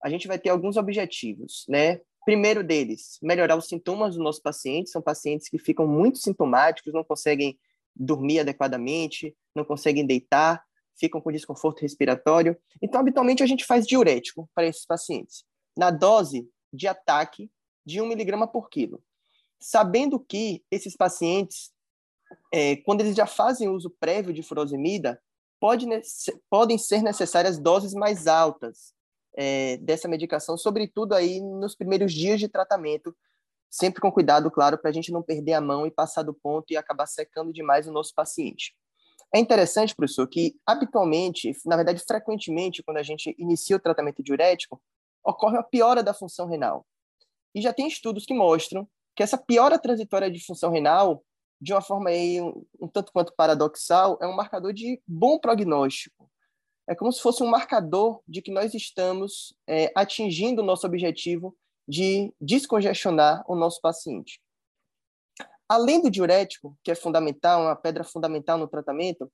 a 0.02 0.10
gente 0.10 0.26
vai 0.26 0.38
ter 0.38 0.50
alguns 0.50 0.76
objetivos, 0.76 1.64
né? 1.68 2.00
Primeiro 2.24 2.62
deles, 2.62 3.18
melhorar 3.22 3.56
os 3.56 3.66
sintomas 3.66 4.16
do 4.16 4.22
nosso 4.22 4.40
paciente. 4.42 4.90
São 4.90 5.02
pacientes 5.02 5.48
que 5.48 5.58
ficam 5.58 5.86
muito 5.86 6.18
sintomáticos, 6.18 6.92
não 6.92 7.04
conseguem 7.04 7.58
dormir 7.94 8.40
adequadamente, 8.40 9.36
não 9.54 9.64
conseguem 9.64 10.06
deitar, 10.06 10.62
ficam 10.96 11.20
com 11.20 11.32
desconforto 11.32 11.80
respiratório. 11.80 12.56
Então, 12.80 13.00
habitualmente, 13.00 13.42
a 13.42 13.46
gente 13.46 13.64
faz 13.64 13.86
diurético 13.86 14.48
para 14.54 14.66
esses 14.66 14.86
pacientes, 14.86 15.44
na 15.76 15.90
dose 15.90 16.48
de 16.72 16.86
ataque 16.86 17.50
de 17.84 18.00
1 18.00 18.06
miligrama 18.06 18.46
por 18.46 18.68
quilo. 18.68 19.02
Sabendo 19.60 20.18
que 20.18 20.64
esses 20.70 20.96
pacientes, 20.96 21.72
é, 22.52 22.76
quando 22.76 23.00
eles 23.00 23.16
já 23.16 23.26
fazem 23.26 23.68
uso 23.68 23.94
prévio 24.00 24.32
de 24.32 24.42
furosemida, 24.42 25.20
pode, 25.60 25.86
podem 26.48 26.78
ser 26.78 27.02
necessárias 27.02 27.58
doses 27.58 27.94
mais 27.94 28.26
altas, 28.26 28.94
é, 29.36 29.76
dessa 29.78 30.08
medicação, 30.08 30.56
sobretudo 30.56 31.14
aí 31.14 31.40
nos 31.40 31.74
primeiros 31.74 32.12
dias 32.12 32.38
de 32.38 32.48
tratamento, 32.48 33.14
sempre 33.70 34.00
com 34.00 34.12
cuidado, 34.12 34.50
claro, 34.50 34.78
para 34.78 34.90
a 34.90 34.92
gente 34.92 35.10
não 35.10 35.22
perder 35.22 35.54
a 35.54 35.60
mão 35.60 35.86
e 35.86 35.90
passar 35.90 36.22
do 36.22 36.34
ponto 36.34 36.70
e 36.70 36.76
acabar 36.76 37.06
secando 37.06 37.52
demais 37.52 37.88
o 37.88 37.92
nosso 37.92 38.14
paciente. 38.14 38.74
É 39.34 39.38
interessante, 39.38 39.94
professor, 39.94 40.26
que 40.28 40.54
habitualmente, 40.66 41.56
na 41.64 41.76
verdade, 41.76 42.02
frequentemente, 42.06 42.82
quando 42.82 42.98
a 42.98 43.02
gente 43.02 43.34
inicia 43.38 43.76
o 43.76 43.80
tratamento 43.80 44.22
diurético, 44.22 44.80
ocorre 45.24 45.56
uma 45.56 45.62
piora 45.62 46.02
da 46.02 46.12
função 46.12 46.46
renal. 46.46 46.86
E 47.54 47.62
já 47.62 47.72
tem 47.72 47.86
estudos 47.86 48.26
que 48.26 48.34
mostram 48.34 48.86
que 49.16 49.22
essa 49.22 49.38
piora 49.38 49.78
transitória 49.78 50.30
de 50.30 50.44
função 50.44 50.70
renal, 50.70 51.24
de 51.58 51.72
uma 51.72 51.80
forma 51.80 52.10
aí 52.10 52.42
um, 52.42 52.64
um 52.80 52.88
tanto 52.88 53.10
quanto 53.12 53.34
paradoxal, 53.34 54.18
é 54.20 54.26
um 54.26 54.36
marcador 54.36 54.72
de 54.72 55.00
bom 55.06 55.38
prognóstico 55.38 56.30
é 56.88 56.94
como 56.94 57.12
se 57.12 57.20
fosse 57.20 57.42
um 57.42 57.48
marcador 57.48 58.20
de 58.26 58.42
que 58.42 58.50
nós 58.50 58.74
estamos 58.74 59.54
é, 59.68 59.90
atingindo 59.94 60.62
o 60.62 60.64
nosso 60.64 60.86
objetivo 60.86 61.56
de 61.86 62.32
descongestionar 62.40 63.44
o 63.48 63.56
nosso 63.56 63.80
paciente. 63.80 64.40
além 65.68 66.02
do 66.02 66.10
diurético, 66.10 66.76
que 66.84 66.90
é 66.90 66.94
fundamental, 66.94 67.62
uma 67.62 67.74
pedra 67.74 68.04
fundamental 68.04 68.58
no 68.58 68.68
tratamento, 68.68 69.32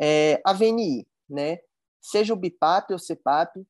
é 0.00 0.40
a 0.44 0.52
VNI, 0.52 1.04
né? 1.28 1.58
Seja 2.00 2.32
o 2.32 2.36
BIPAP 2.36 2.92
ou 2.92 2.98
CPAP, 2.98 3.66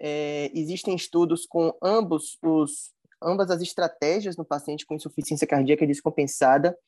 é, 0.00 0.50
existem 0.54 0.94
estudos 0.94 1.44
com 1.44 1.76
ambos 1.82 2.38
os, 2.40 2.92
ambas 3.20 3.50
as 3.50 3.60
estratégias 3.62 4.36
no 4.36 4.44
paciente 4.44 4.86
com 4.86 4.94
insuficiência 4.94 5.46
cardíaca 5.46 5.86
descompensada, 5.86 6.78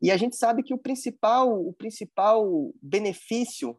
e 0.00 0.10
a 0.10 0.16
gente 0.16 0.36
sabe 0.36 0.62
que 0.62 0.72
o 0.72 0.78
principal, 0.78 1.52
o 1.52 1.72
principal 1.72 2.72
benefício 2.80 3.76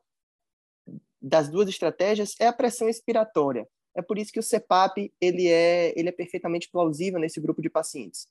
das 1.22 1.50
duas 1.50 1.70
estratégias 1.70 2.36
é 2.40 2.48
a 2.48 2.54
pressão 2.54 2.90
expiratória. 2.90 3.68
É 3.96 4.02
por 4.02 4.18
isso 4.18 4.32
que 4.32 4.40
o 4.40 4.44
CPAP 4.44 5.14
ele 5.20 5.48
é, 5.48 5.94
ele 5.98 6.10
é 6.10 6.12
perfeitamente 6.12 6.70
plausível 6.72 7.20
nesse 7.20 7.40
grupo 7.40 7.62
de 7.62 7.70
pacientes. 7.70 8.28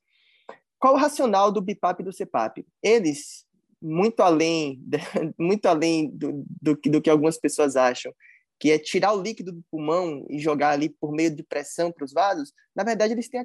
Qual 0.79 0.95
o 0.95 0.97
racional 0.97 1.53
do 1.53 1.61
BIPAP 1.61 2.01
e 2.01 2.05
do 2.05 2.13
CPAP? 2.13 2.67
Eles, 2.83 3.45
muito 3.81 4.21
além, 4.21 4.83
muito 5.39 5.67
além 5.67 6.11
do, 6.11 6.45
do, 6.61 6.75
do 6.75 7.03
que 7.03 7.11
algumas 7.11 7.39
pessoas 7.39 7.77
acham, 7.77 8.13
que 8.59 8.71
é 8.71 8.79
tirar 8.79 9.15
o 9.15 9.23
líquido 9.23 9.53
do 9.53 9.65
pulmão 9.71 10.27
e 10.29 10.39
jogar 10.39 10.71
ali 10.71 10.89
por 10.89 11.13
meio 11.13 11.35
de 11.35 11.43
pressão 11.43 11.91
para 11.93 12.05
os 12.05 12.13
vasos, 12.13 12.53
na 12.75 12.85
verdade, 12.85 13.15
eles 13.15 13.29
têm 13.29 13.41
a, 13.41 13.45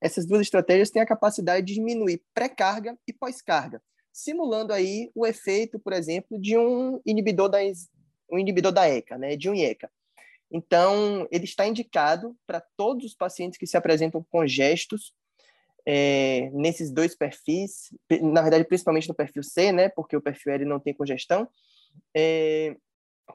essas 0.00 0.26
duas 0.26 0.42
estratégias 0.42 0.90
têm 0.90 1.00
a 1.00 1.06
capacidade 1.06 1.66
de 1.66 1.74
diminuir 1.74 2.22
pré-carga 2.34 2.96
e 3.06 3.12
pós-carga, 3.12 3.82
simulando 4.12 4.72
aí 4.72 5.10
o 5.14 5.26
efeito, 5.26 5.78
por 5.78 5.94
exemplo, 5.94 6.38
de 6.38 6.56
um 6.56 7.00
inibidor 7.04 7.48
da, 7.48 7.58
um 8.30 8.38
inibidor 8.38 8.72
da 8.72 8.88
ECA, 8.88 9.18
né, 9.18 9.36
de 9.36 9.48
um 9.48 9.54
IECA. 9.54 9.90
Então, 10.50 11.26
ele 11.30 11.44
está 11.44 11.66
indicado 11.66 12.36
para 12.46 12.60
todos 12.76 13.06
os 13.06 13.14
pacientes 13.14 13.58
que 13.58 13.66
se 13.66 13.76
apresentam 13.76 14.24
com 14.30 14.46
gestos 14.46 15.14
é, 15.86 16.50
nesses 16.52 16.90
dois 16.90 17.14
perfis, 17.14 17.92
na 18.22 18.42
verdade, 18.42 18.64
principalmente 18.64 19.08
no 19.08 19.14
perfil 19.14 19.42
C, 19.42 19.72
né, 19.72 19.88
porque 19.88 20.16
o 20.16 20.20
perfil 20.20 20.52
L 20.52 20.64
não 20.64 20.78
tem 20.78 20.94
congestão, 20.94 21.48
é, 22.14 22.76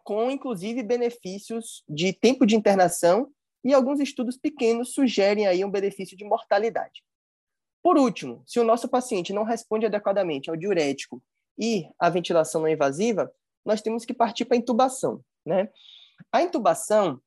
com 0.04 0.30
inclusive 0.30 0.84
benefícios 0.84 1.84
de 1.90 2.14
tempo 2.14 2.46
de 2.46 2.56
internação 2.56 3.32
e 3.64 3.74
alguns 3.74 4.00
estudos 4.00 4.38
pequenos 4.38 4.94
sugerem 4.94 5.48
aí 5.48 5.66
um 5.66 5.72
benefício 5.72 6.16
de 6.16 6.24
mortalidade. 6.24 7.04
Por 7.84 7.98
último, 7.98 8.44
se 8.46 8.60
o 8.60 8.64
nosso 8.64 8.88
paciente 8.88 9.34
não 9.34 9.44
responde 9.44 9.86
adequadamente 9.86 10.50
ao 10.50 10.56
diurético 10.56 11.22
e 11.58 11.90
à 12.00 12.10
ventilação 12.10 12.62
não 12.62 12.70
invasiva, 12.70 13.32
nós 13.68 13.82
temos 13.82 14.06
que 14.06 14.14
partir 14.14 14.46
para 14.46 14.58
a 14.58 14.60
intubação, 14.60 15.22
né? 15.46 15.70
A 16.32 16.42
intubação 16.42 17.22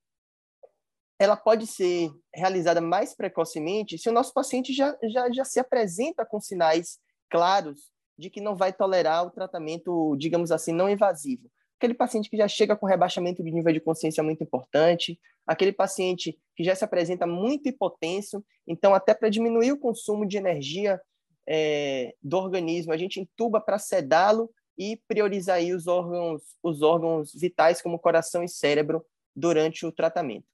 ela 1.18 1.36
pode 1.36 1.66
ser 1.66 2.10
realizada 2.34 2.80
mais 2.80 3.14
precocemente 3.14 3.98
se 3.98 4.08
o 4.08 4.12
nosso 4.12 4.32
paciente 4.32 4.72
já, 4.72 4.96
já, 5.04 5.30
já 5.30 5.44
se 5.44 5.60
apresenta 5.60 6.24
com 6.24 6.40
sinais 6.40 6.98
claros 7.28 7.92
de 8.18 8.30
que 8.30 8.40
não 8.40 8.56
vai 8.56 8.72
tolerar 8.72 9.26
o 9.26 9.30
tratamento, 9.30 10.16
digamos 10.16 10.50
assim, 10.50 10.72
não 10.72 10.88
invasivo 10.88 11.50
aquele 11.80 11.94
paciente 11.94 12.28
que 12.28 12.36
já 12.36 12.46
chega 12.46 12.76
com 12.76 12.84
rebaixamento 12.84 13.42
de 13.42 13.50
nível 13.50 13.72
de 13.72 13.80
consciência 13.80 14.22
muito 14.22 14.44
importante, 14.44 15.18
aquele 15.46 15.72
paciente 15.72 16.38
que 16.54 16.62
já 16.62 16.74
se 16.74 16.84
apresenta 16.84 17.26
muito 17.26 17.70
hipotenso, 17.70 18.44
então 18.68 18.94
até 18.94 19.14
para 19.14 19.30
diminuir 19.30 19.72
o 19.72 19.78
consumo 19.78 20.28
de 20.28 20.36
energia 20.36 21.00
é, 21.48 22.14
do 22.22 22.36
organismo, 22.36 22.92
a 22.92 22.98
gente 22.98 23.18
intuba 23.18 23.62
para 23.62 23.78
sedá-lo 23.78 24.50
e 24.80 24.96
priorizar 25.06 25.56
aí 25.56 25.74
os 25.74 25.86
órgãos, 25.86 26.40
os 26.62 26.80
órgãos 26.80 27.34
vitais 27.34 27.82
como 27.82 27.98
coração 27.98 28.42
e 28.42 28.48
cérebro 28.48 29.04
durante 29.36 29.84
o 29.84 29.92
tratamento. 29.92 30.46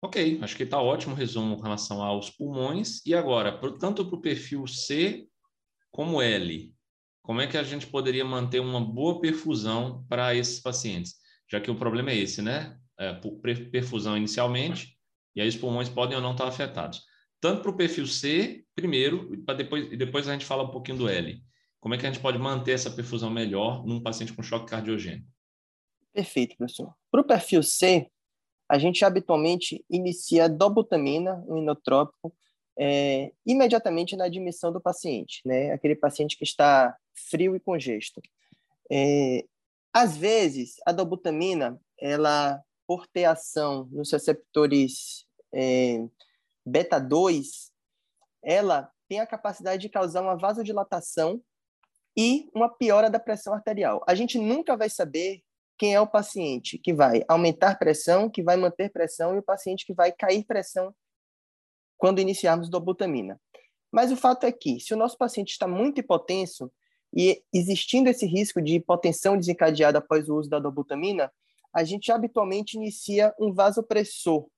Ok, 0.00 0.38
acho 0.40 0.56
que 0.56 0.62
está 0.62 0.80
ótimo 0.80 1.12
o 1.12 1.16
resumo 1.16 1.56
em 1.56 1.60
relação 1.60 2.02
aos 2.02 2.30
pulmões. 2.30 3.04
E 3.04 3.14
agora, 3.14 3.60
tanto 3.78 4.06
para 4.06 4.16
o 4.16 4.22
perfil 4.22 4.66
C 4.66 5.28
como 5.90 6.22
L, 6.22 6.74
como 7.20 7.42
é 7.42 7.46
que 7.46 7.58
a 7.58 7.62
gente 7.62 7.86
poderia 7.86 8.24
manter 8.24 8.60
uma 8.60 8.80
boa 8.80 9.20
perfusão 9.20 10.06
para 10.08 10.34
esses 10.34 10.60
pacientes? 10.60 11.16
Já 11.46 11.60
que 11.60 11.70
o 11.70 11.76
problema 11.76 12.10
é 12.10 12.16
esse, 12.16 12.40
né? 12.40 12.78
É, 12.98 13.12
perfusão 13.70 14.16
inicialmente, 14.16 14.96
e 15.36 15.42
aí 15.42 15.48
os 15.48 15.56
pulmões 15.56 15.90
podem 15.90 16.16
ou 16.16 16.22
não 16.22 16.32
estar 16.32 16.48
afetados. 16.48 17.02
Tanto 17.38 17.60
para 17.60 17.70
o 17.70 17.76
perfil 17.76 18.06
C, 18.06 18.64
primeiro, 18.74 19.30
depois, 19.56 19.92
e 19.92 19.96
depois 19.96 20.26
a 20.26 20.32
gente 20.32 20.46
fala 20.46 20.62
um 20.62 20.70
pouquinho 20.70 20.98
do 20.98 21.08
L. 21.08 21.42
Como 21.80 21.94
é 21.94 21.98
que 21.98 22.06
a 22.06 22.10
gente 22.10 22.22
pode 22.22 22.38
manter 22.38 22.72
essa 22.72 22.90
perfusão 22.90 23.30
melhor 23.30 23.86
num 23.86 24.02
paciente 24.02 24.32
com 24.32 24.42
choque 24.42 24.66
cardiogênico? 24.66 25.26
Perfeito, 26.12 26.56
professor. 26.56 26.92
Para 27.10 27.20
o 27.20 27.24
perfil 27.24 27.62
C, 27.62 28.10
a 28.68 28.78
gente 28.78 29.04
habitualmente 29.04 29.84
inicia 29.88 30.48
dobutamina, 30.48 31.44
um 31.46 31.58
inotrópico, 31.58 32.34
é, 32.76 33.32
imediatamente 33.46 34.16
na 34.16 34.24
admissão 34.24 34.72
do 34.72 34.80
paciente, 34.80 35.40
né? 35.44 35.72
Aquele 35.72 35.96
paciente 35.96 36.36
que 36.36 36.44
está 36.44 36.96
frio 37.14 37.56
e 37.56 37.60
congesto. 37.60 38.20
É, 38.90 39.44
às 39.92 40.16
vezes, 40.16 40.76
a 40.86 40.92
dobutamina, 40.92 41.80
ela, 41.98 42.62
por 42.86 43.06
ter 43.06 43.24
ação 43.24 43.88
nos 43.90 44.12
receptores 44.12 45.26
é, 45.52 46.06
beta 46.64 47.00
2, 47.00 47.72
ela 48.42 48.90
tem 49.08 49.20
a 49.20 49.26
capacidade 49.26 49.82
de 49.82 49.88
causar 49.88 50.22
uma 50.22 50.36
vasodilatação 50.36 51.42
e 52.18 52.50
uma 52.52 52.68
piora 52.68 53.08
da 53.08 53.20
pressão 53.20 53.54
arterial. 53.54 54.04
A 54.04 54.12
gente 54.12 54.40
nunca 54.40 54.76
vai 54.76 54.90
saber 54.90 55.40
quem 55.78 55.94
é 55.94 56.00
o 56.00 56.06
paciente 56.06 56.76
que 56.76 56.92
vai 56.92 57.22
aumentar 57.28 57.78
pressão, 57.78 58.28
que 58.28 58.42
vai 58.42 58.56
manter 58.56 58.90
pressão 58.90 59.36
e 59.36 59.38
o 59.38 59.42
paciente 59.42 59.86
que 59.86 59.94
vai 59.94 60.10
cair 60.10 60.44
pressão 60.44 60.92
quando 61.96 62.20
iniciarmos 62.20 62.68
dobutamina. 62.68 63.40
Mas 63.92 64.10
o 64.10 64.16
fato 64.16 64.44
é 64.44 64.50
que, 64.50 64.80
se 64.80 64.92
o 64.92 64.96
nosso 64.96 65.16
paciente 65.16 65.52
está 65.52 65.68
muito 65.68 66.00
hipotenso, 66.00 66.72
e 67.16 67.40
existindo 67.54 68.10
esse 68.10 68.26
risco 68.26 68.60
de 68.60 68.74
hipotensão 68.74 69.36
desencadeada 69.36 69.98
após 69.98 70.28
o 70.28 70.36
uso 70.36 70.50
da 70.50 70.58
dobutamina, 70.58 71.32
a 71.72 71.84
gente 71.84 72.10
habitualmente 72.10 72.76
inicia 72.76 73.32
um 73.38 73.54
vasopressor 73.54 74.48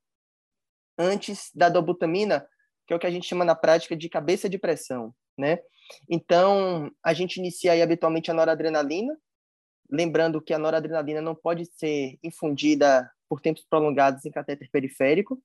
antes 0.97 1.51
da 1.53 1.69
dobutamina, 1.69 2.45
que 2.87 2.93
é 2.93 2.95
o 2.95 2.99
que 2.99 3.07
a 3.07 3.11
gente 3.11 3.27
chama 3.27 3.45
na 3.45 3.55
prática 3.55 3.95
de 3.95 4.09
cabeça 4.09 4.49
de 4.49 4.57
pressão, 4.57 5.13
né? 5.37 5.59
Então, 6.09 6.91
a 7.03 7.13
gente 7.13 7.37
inicia 7.37 7.73
aí 7.73 7.81
habitualmente 7.81 8.31
a 8.31 8.33
noradrenalina, 8.33 9.17
lembrando 9.89 10.41
que 10.41 10.53
a 10.53 10.59
noradrenalina 10.59 11.21
não 11.21 11.35
pode 11.35 11.65
ser 11.65 12.17
infundida 12.23 13.09
por 13.27 13.41
tempos 13.41 13.65
prolongados 13.69 14.25
em 14.25 14.31
catéter 14.31 14.69
periférico, 14.71 15.41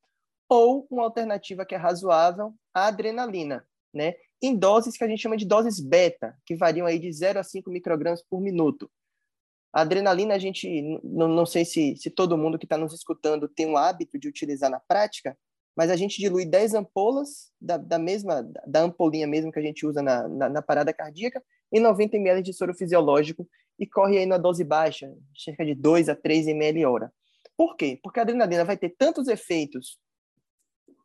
ou 0.49 0.87
uma 0.91 1.03
alternativa 1.03 1.67
que 1.67 1.75
é 1.75 1.79
razoável, 1.79 2.55
a 2.73 2.87
adrenalina, 2.87 3.67
né? 3.93 4.15
em 4.43 4.55
doses 4.55 4.97
que 4.97 5.05
a 5.05 5.09
gente 5.09 5.23
chama 5.23 5.37
de 5.37 5.47
doses 5.47 5.81
beta, 5.81 6.37
que 6.45 6.55
variam 6.55 6.87
aí 6.87 6.99
de 6.99 7.11
0 7.13 7.39
a 7.39 7.43
5 7.43 7.71
microgramas 7.71 8.23
por 8.23 8.41
minuto. 8.41 8.91
A 9.73 9.83
adrenalina, 9.83 10.35
a 10.35 10.39
gente, 10.39 11.01
não, 11.03 11.29
não 11.29 11.47
sei 11.47 11.65
se, 11.65 11.97
se 11.97 12.11
todo 12.11 12.39
mundo 12.39 12.59
que 12.59 12.65
está 12.65 12.77
nos 12.77 12.95
escutando 12.95 13.49
tem 13.49 13.67
o 13.67 13.77
hábito 13.77 14.19
de 14.19 14.29
utilizar 14.29 14.71
na 14.71 14.81
prática, 14.81 15.37
mas 15.77 15.91
a 15.91 15.97
gente 15.97 16.19
dilui 16.19 16.47
10 16.47 16.75
ampolas 16.75 17.53
da, 17.61 17.77
da 17.77 17.99
mesma, 17.99 18.43
da 18.67 18.81
ampolinha 18.81 19.27
mesmo 19.27 19.53
que 19.53 19.59
a 19.59 19.63
gente 19.63 19.87
usa 19.87 20.03
na, 20.03 20.27
na, 20.27 20.49
na 20.49 20.63
parada 20.63 20.93
cardíaca, 20.93 21.43
em 21.71 21.81
90 21.81 22.17
ml 22.17 22.43
de 22.43 22.55
soro 22.55 22.75
fisiológico 22.75 23.47
e 23.79 23.87
corre 23.87 24.19
aí 24.19 24.27
na 24.27 24.39
dose 24.39 24.65
baixa, 24.65 25.13
cerca 25.37 25.65
de 25.67 25.75
2 25.75 26.09
a 26.09 26.17
3 26.17 26.49
ml 26.49 26.87
hora. 26.87 27.13
Por 27.57 27.77
quê? 27.77 28.01
Porque 28.03 28.19
a 28.19 28.23
adrenalina 28.23 28.65
vai 28.65 28.77
ter 28.77 28.95
tantos 28.97 29.29
efeitos 29.29 29.99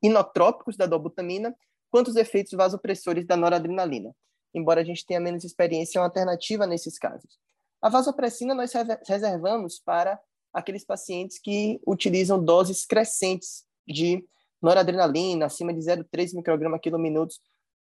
inotrópicos 0.02 0.78
da 0.78 0.86
dobutamina 0.86 1.56
quanto 1.90 2.08
os 2.08 2.16
efeitos 2.16 2.54
vasopressores 2.54 3.26
da 3.26 3.36
noradrenalina, 3.36 4.16
embora 4.54 4.80
a 4.80 4.84
gente 4.84 5.06
tenha 5.06 5.20
menos 5.20 5.44
experiência, 5.44 6.00
é 6.00 6.02
uma 6.02 6.08
alternativa 6.08 6.66
nesses 6.66 6.98
casos. 6.98 7.38
A 7.82 7.90
vasopressina 7.90 8.56
nós 8.56 8.72
reservamos 9.06 9.80
para 9.80 10.20
aqueles 10.54 10.86
pacientes 10.86 11.40
que 11.40 11.82
utilizam 11.86 12.42
doses 12.42 12.86
crescentes 12.86 13.66
de 13.86 14.26
noradrenalina, 14.62 15.46
acima 15.46 15.74
de 15.74 15.80
0,3 15.80 16.36
micrograma 16.36 16.80
quilo 16.80 17.00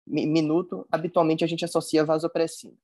minuto, 0.06 0.86
habitualmente 0.90 1.44
a 1.44 1.46
gente 1.46 1.64
associa 1.64 2.04
vasopressina. 2.04 2.74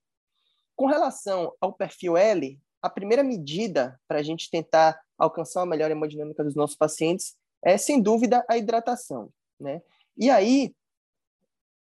Com 0.75 0.87
relação 0.87 1.53
ao 1.61 1.73
perfil 1.73 2.17
L, 2.17 2.59
a 2.81 2.89
primeira 2.89 3.23
medida 3.23 3.99
para 4.07 4.19
a 4.19 4.23
gente 4.23 4.49
tentar 4.49 4.99
alcançar 5.17 5.61
uma 5.61 5.67
melhor 5.67 5.89
hemodinâmica 5.89 6.43
dos 6.43 6.55
nossos 6.55 6.75
pacientes 6.75 7.35
é, 7.63 7.77
sem 7.77 7.99
dúvida, 8.01 8.45
a 8.47 8.57
hidratação. 8.57 9.31
Né? 9.59 9.81
E 10.15 10.29
aí, 10.29 10.75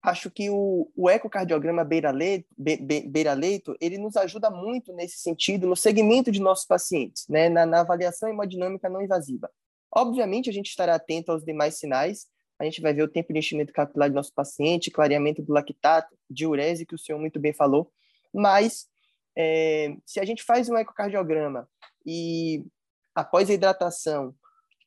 acho 0.04 0.30
que 0.30 0.48
o, 0.50 0.90
o 0.96 1.10
ecocardiograma 1.10 1.84
beira-leito, 1.84 2.46
beira-leito, 2.56 3.76
ele 3.80 3.98
nos 3.98 4.16
ajuda 4.16 4.50
muito 4.50 4.92
nesse 4.92 5.18
sentido, 5.18 5.66
no 5.66 5.76
segmento 5.76 6.30
de 6.30 6.40
nossos 6.40 6.66
pacientes, 6.66 7.26
né, 7.28 7.48
na, 7.48 7.64
na, 7.64 7.80
avaliação 7.80 8.28
hemodinâmica 8.28 8.88
não 8.88 9.02
invasiva. 9.02 9.50
Obviamente, 9.94 10.50
a 10.50 10.52
gente 10.52 10.68
estará 10.68 10.96
atento 10.96 11.30
aos 11.30 11.44
demais 11.44 11.78
sinais, 11.78 12.26
a 12.58 12.64
gente 12.64 12.80
vai 12.80 12.92
ver 12.92 13.02
o 13.02 13.08
tempo 13.08 13.32
de 13.32 13.38
enchimento 13.38 13.72
capilar 13.72 14.08
do 14.08 14.14
nosso 14.14 14.32
paciente, 14.32 14.90
clareamento 14.90 15.42
do 15.42 15.52
lactato, 15.52 16.16
diurese, 16.28 16.86
que 16.86 16.94
o 16.94 16.98
senhor 16.98 17.18
muito 17.18 17.38
bem 17.38 17.52
falou, 17.52 17.90
mas 18.32 18.86
é, 19.36 19.96
se 20.04 20.20
a 20.20 20.24
gente 20.24 20.42
faz 20.42 20.68
um 20.68 20.76
ecocardiograma 20.76 21.68
e 22.06 22.64
após 23.14 23.48
a 23.50 23.54
hidratação 23.54 24.34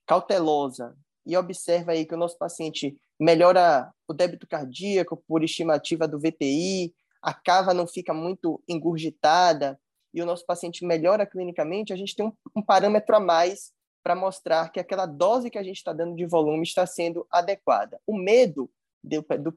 cautelosa 0.05 0.95
e 1.25 1.35
observa 1.35 1.91
aí 1.91 2.05
que 2.05 2.13
o 2.13 2.17
nosso 2.17 2.37
paciente 2.37 2.97
melhora 3.19 3.91
o 4.07 4.13
débito 4.13 4.47
cardíaco 4.47 5.21
por 5.27 5.43
estimativa 5.43 6.07
do 6.07 6.19
VTI, 6.19 6.93
a 7.21 7.33
cava 7.33 7.73
não 7.73 7.87
fica 7.87 8.13
muito 8.13 8.61
engurgitada 8.67 9.79
e 10.13 10.21
o 10.21 10.25
nosso 10.25 10.45
paciente 10.45 10.85
melhora 10.85 11.25
clinicamente, 11.25 11.91
a 11.91 11.95
gente 11.95 12.15
tem 12.15 12.25
um, 12.25 12.33
um 12.55 12.61
parâmetro 12.61 13.15
a 13.15 13.19
mais 13.19 13.71
para 14.07 14.15
mostrar 14.15 14.71
que 14.71 14.79
aquela 14.79 15.05
dose 15.05 15.49
que 15.49 15.57
a 15.57 15.63
gente 15.63 15.75
está 15.75 15.91
dando 15.91 16.15
de 16.15 16.25
volume 16.25 16.63
está 16.63 16.85
sendo 16.85 17.27
adequada. 17.29 17.99
O 18.07 18.17
medo 18.17 18.71
do, 19.03 19.21
do 19.21 19.53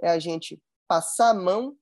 é 0.00 0.08
a 0.08 0.20
gente 0.20 0.62
passar 0.86 1.30
a 1.30 1.34
mão 1.34 1.76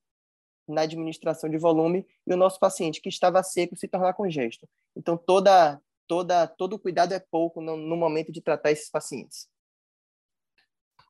na 0.67 0.81
administração 0.81 1.47
de 1.47 1.59
volume 1.59 2.03
e 2.25 2.33
o 2.33 2.37
nosso 2.37 2.59
paciente 2.59 2.99
que 2.99 3.07
estava 3.07 3.43
seco 3.43 3.75
se 3.75 3.87
tornar 3.87 4.15
congesto. 4.15 4.67
Então, 4.95 5.15
toda, 5.15 5.79
toda, 6.07 6.47
todo 6.47 6.79
cuidado 6.79 7.13
é 7.13 7.19
pouco 7.19 7.61
no, 7.61 7.77
no 7.77 7.95
momento 7.95 8.31
de 8.31 8.41
tratar 8.41 8.71
esses 8.71 8.89
pacientes. 8.89 9.47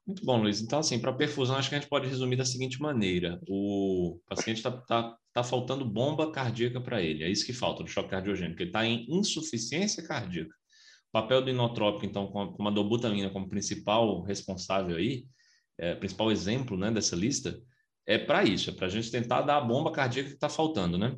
Muito 0.06 0.26
bom, 0.26 0.42
Luiz. 0.42 0.60
Então, 0.60 0.80
assim, 0.80 1.00
para 1.00 1.14
perfusão, 1.14 1.56
acho 1.56 1.70
que 1.70 1.76
a 1.76 1.80
gente 1.80 1.90
pode 1.90 2.10
resumir 2.10 2.36
da 2.36 2.44
seguinte 2.44 2.82
maneira: 2.82 3.40
o 3.48 4.20
paciente 4.28 4.58
está 4.58 4.72
tá, 4.72 5.18
tá 5.32 5.42
faltando 5.42 5.86
bomba 5.86 6.34
cardíaca 6.34 6.82
para 6.82 7.02
ele, 7.02 7.24
é 7.24 7.30
isso 7.30 7.46
que 7.46 7.54
falta 7.54 7.82
do 7.82 7.90
choque 7.90 8.10
cardiogênico, 8.10 8.62
ele 8.62 8.72
está 8.72 8.86
em 8.86 9.06
insuficiência 9.10 10.06
cardíaca. 10.06 10.60
Papel 11.12 11.42
do 11.42 11.50
inotrópico, 11.50 12.06
então, 12.06 12.28
com 12.28 12.68
a 12.68 12.72
dobutamina 12.72 13.30
como 13.30 13.50
principal 13.50 14.22
responsável 14.22 14.96
aí, 14.96 15.26
é, 15.78 15.96
principal 15.96 16.32
exemplo 16.32 16.78
né, 16.78 16.92
dessa 16.92 17.16
lista, 17.16 17.60
é 18.06 18.18
para 18.18 18.44
isso, 18.44 18.70
é 18.70 18.74
para 18.74 18.88
a 18.88 18.90
gente 18.90 19.12
tentar 19.12 19.42
dar 19.42 19.58
a 19.58 19.62
bomba 19.62 19.92
cardíaca 19.92 20.30
que 20.30 20.36
está 20.36 20.50
faltando, 20.50 20.98
né? 20.98 21.16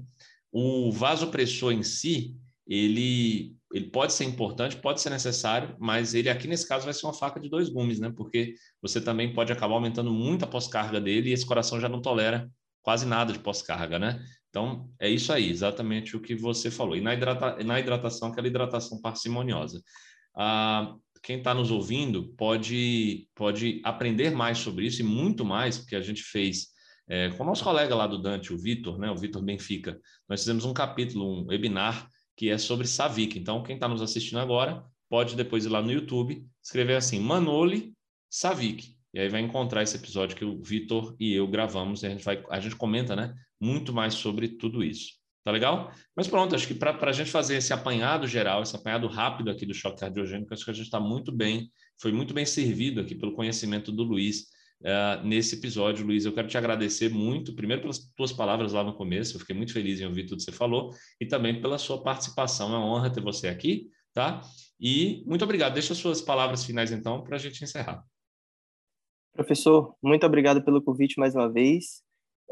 O 0.51 0.91
vasopressor 0.91 1.71
em 1.71 1.83
si, 1.83 2.35
ele, 2.67 3.55
ele 3.73 3.89
pode 3.89 4.13
ser 4.13 4.25
importante, 4.25 4.75
pode 4.77 5.01
ser 5.01 5.09
necessário, 5.09 5.75
mas 5.79 6.13
ele 6.13 6.29
aqui 6.29 6.47
nesse 6.47 6.67
caso 6.67 6.85
vai 6.85 6.93
ser 6.93 7.05
uma 7.05 7.13
faca 7.13 7.39
de 7.39 7.49
dois 7.49 7.69
gumes, 7.69 7.99
né? 7.99 8.11
Porque 8.15 8.55
você 8.81 9.01
também 9.01 9.33
pode 9.33 9.51
acabar 9.51 9.75
aumentando 9.75 10.11
muito 10.11 10.45
a 10.45 10.47
pós-carga 10.47 10.99
dele 10.99 11.29
e 11.29 11.33
esse 11.33 11.45
coração 11.45 11.79
já 11.79 11.89
não 11.89 12.01
tolera 12.01 12.49
quase 12.81 13.05
nada 13.05 13.33
de 13.33 13.39
pós-carga, 13.39 13.97
né? 13.97 14.23
Então, 14.53 14.87
é 14.99 15.09
isso 15.09 15.33
aí, 15.33 15.49
exatamente 15.49 16.15
o 16.15 16.21
que 16.21 16.35
você 16.35 16.69
falou. 16.69 16.95
E 16.95 17.01
na, 17.01 17.15
hidrata 17.15 17.63
na 17.63 17.79
hidratação, 17.79 18.29
aquela 18.29 18.45
hidratação 18.45 19.01
parcimoniosa. 19.01 19.81
Ah, 20.35 20.93
quem 21.23 21.39
está 21.39 21.55
nos 21.55 21.71
ouvindo 21.71 22.31
pode, 22.37 23.27
pode 23.33 23.81
aprender 23.83 24.29
mais 24.29 24.59
sobre 24.59 24.85
isso 24.85 25.01
e 25.01 25.03
muito 25.03 25.43
mais, 25.43 25.79
porque 25.79 25.95
a 25.95 26.01
gente 26.01 26.21
fez 26.21 26.67
é, 27.09 27.31
com 27.31 27.41
o 27.41 27.45
nosso 27.47 27.63
colega 27.63 27.95
lá 27.95 28.05
do 28.05 28.21
Dante, 28.21 28.53
o 28.53 28.57
Vitor, 28.57 28.99
né, 28.99 29.09
o 29.09 29.17
Vitor 29.17 29.41
Benfica, 29.41 29.99
nós 30.29 30.41
fizemos 30.41 30.65
um 30.65 30.73
capítulo, 30.73 31.41
um 31.41 31.47
webinar 31.47 32.07
que 32.37 32.49
é 32.49 32.57
sobre 32.59 32.85
Savic. 32.85 33.39
Então, 33.39 33.63
quem 33.63 33.73
está 33.73 33.87
nos 33.87 34.03
assistindo 34.03 34.37
agora 34.37 34.83
pode 35.09 35.35
depois 35.35 35.65
ir 35.65 35.69
lá 35.69 35.81
no 35.81 35.91
YouTube, 35.91 36.45
escrever 36.63 36.95
assim, 36.95 37.19
Manoli 37.19 37.91
Savic. 38.29 38.95
E 39.13 39.19
aí 39.19 39.29
vai 39.29 39.41
encontrar 39.41 39.81
esse 39.81 39.95
episódio 39.95 40.35
que 40.35 40.45
o 40.45 40.61
Vitor 40.61 41.15
e 41.19 41.33
eu 41.33 41.47
gravamos 41.47 42.03
e 42.03 42.07
a 42.07 42.09
gente, 42.09 42.23
vai, 42.23 42.43
a 42.49 42.59
gente 42.59 42.75
comenta 42.75 43.15
né, 43.15 43.33
muito 43.63 43.93
mais 43.93 44.15
sobre 44.15 44.49
tudo 44.49 44.83
isso. 44.83 45.13
Tá 45.43 45.51
legal? 45.51 45.91
Mas 46.15 46.27
pronto, 46.27 46.55
acho 46.55 46.67
que 46.67 46.73
para 46.73 46.97
a 47.01 47.11
gente 47.11 47.29
fazer 47.29 47.55
esse 47.55 47.73
apanhado 47.73 48.27
geral, 48.27 48.61
esse 48.61 48.75
apanhado 48.75 49.07
rápido 49.07 49.49
aqui 49.49 49.65
do 49.65 49.73
choque 49.73 49.99
cardiogênico, 49.99 50.53
acho 50.53 50.63
que 50.63 50.71
a 50.71 50.73
gente 50.73 50.85
está 50.85 50.99
muito 50.99 51.31
bem, 51.31 51.69
foi 52.01 52.11
muito 52.11 52.33
bem 52.33 52.45
servido 52.45 53.01
aqui 53.01 53.13
pelo 53.13 53.33
conhecimento 53.33 53.91
do 53.91 54.03
Luiz 54.03 54.43
uh, 54.81 55.25
nesse 55.25 55.55
episódio, 55.55 56.05
Luiz. 56.05 56.23
Eu 56.23 56.33
quero 56.33 56.47
te 56.47 56.57
agradecer 56.57 57.09
muito, 57.09 57.53
primeiro 57.55 57.81
pelas 57.81 57.99
tuas 58.15 58.31
palavras 58.31 58.71
lá 58.71 58.85
no 58.85 58.95
começo, 58.95 59.35
eu 59.35 59.39
fiquei 59.41 59.55
muito 59.55 59.73
feliz 59.73 59.99
em 59.99 60.05
ouvir 60.05 60.25
tudo 60.25 60.37
que 60.37 60.43
você 60.43 60.51
falou, 60.51 60.91
e 61.19 61.25
também 61.25 61.61
pela 61.61 61.77
sua 61.77 62.01
participação. 62.01 62.73
É 62.73 62.77
uma 62.77 62.85
honra 62.85 63.11
ter 63.11 63.21
você 63.21 63.49
aqui, 63.49 63.89
tá? 64.13 64.41
E 64.79 65.23
muito 65.25 65.43
obrigado. 65.43 65.73
Deixa 65.73 65.91
as 65.91 65.99
suas 65.99 66.21
palavras 66.21 66.63
finais, 66.63 66.91
então, 66.91 67.21
para 67.21 67.35
a 67.35 67.39
gente 67.39 67.61
encerrar. 67.61 68.01
Professor, 69.33 69.93
muito 70.01 70.25
obrigado 70.25 70.63
pelo 70.63 70.81
convite 70.81 71.19
mais 71.19 71.35
uma 71.35 71.51
vez. 71.51 72.01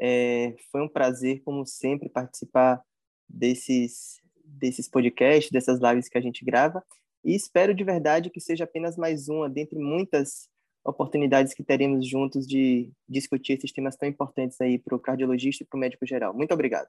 É, 0.04 0.56
foi 0.72 0.82
um 0.82 0.90
prazer, 0.90 1.44
como 1.44 1.64
sempre, 1.64 2.10
participar 2.10 2.82
desses, 3.30 4.20
desses 4.44 4.90
podcasts, 4.90 5.52
dessas 5.52 5.80
lives 5.80 6.10
que 6.10 6.18
a 6.18 6.22
gente 6.22 6.44
grava. 6.44 6.84
E 7.24 7.36
espero 7.36 7.74
de 7.74 7.84
verdade 7.84 8.32
que 8.32 8.42
seja 8.42 8.64
apenas 8.64 8.98
mais 8.98 9.30
uma 9.30 9.48
dentre 9.48 9.78
muitas 9.78 10.50
oportunidades 10.84 11.54
que 11.54 11.64
teremos 11.64 12.08
juntos 12.08 12.48
de 12.48 12.92
discutir 13.08 13.54
esses 13.54 13.72
temas 13.72 13.96
tão 13.96 14.10
importantes 14.10 14.60
aí 14.60 14.80
para 14.80 14.96
o 14.96 15.00
cardiologista 15.00 15.64
e 15.64 15.68
para 15.68 15.78
o 15.78 15.80
médico 15.80 16.06
geral. 16.08 16.34
Muito 16.34 16.52
obrigado. 16.52 16.88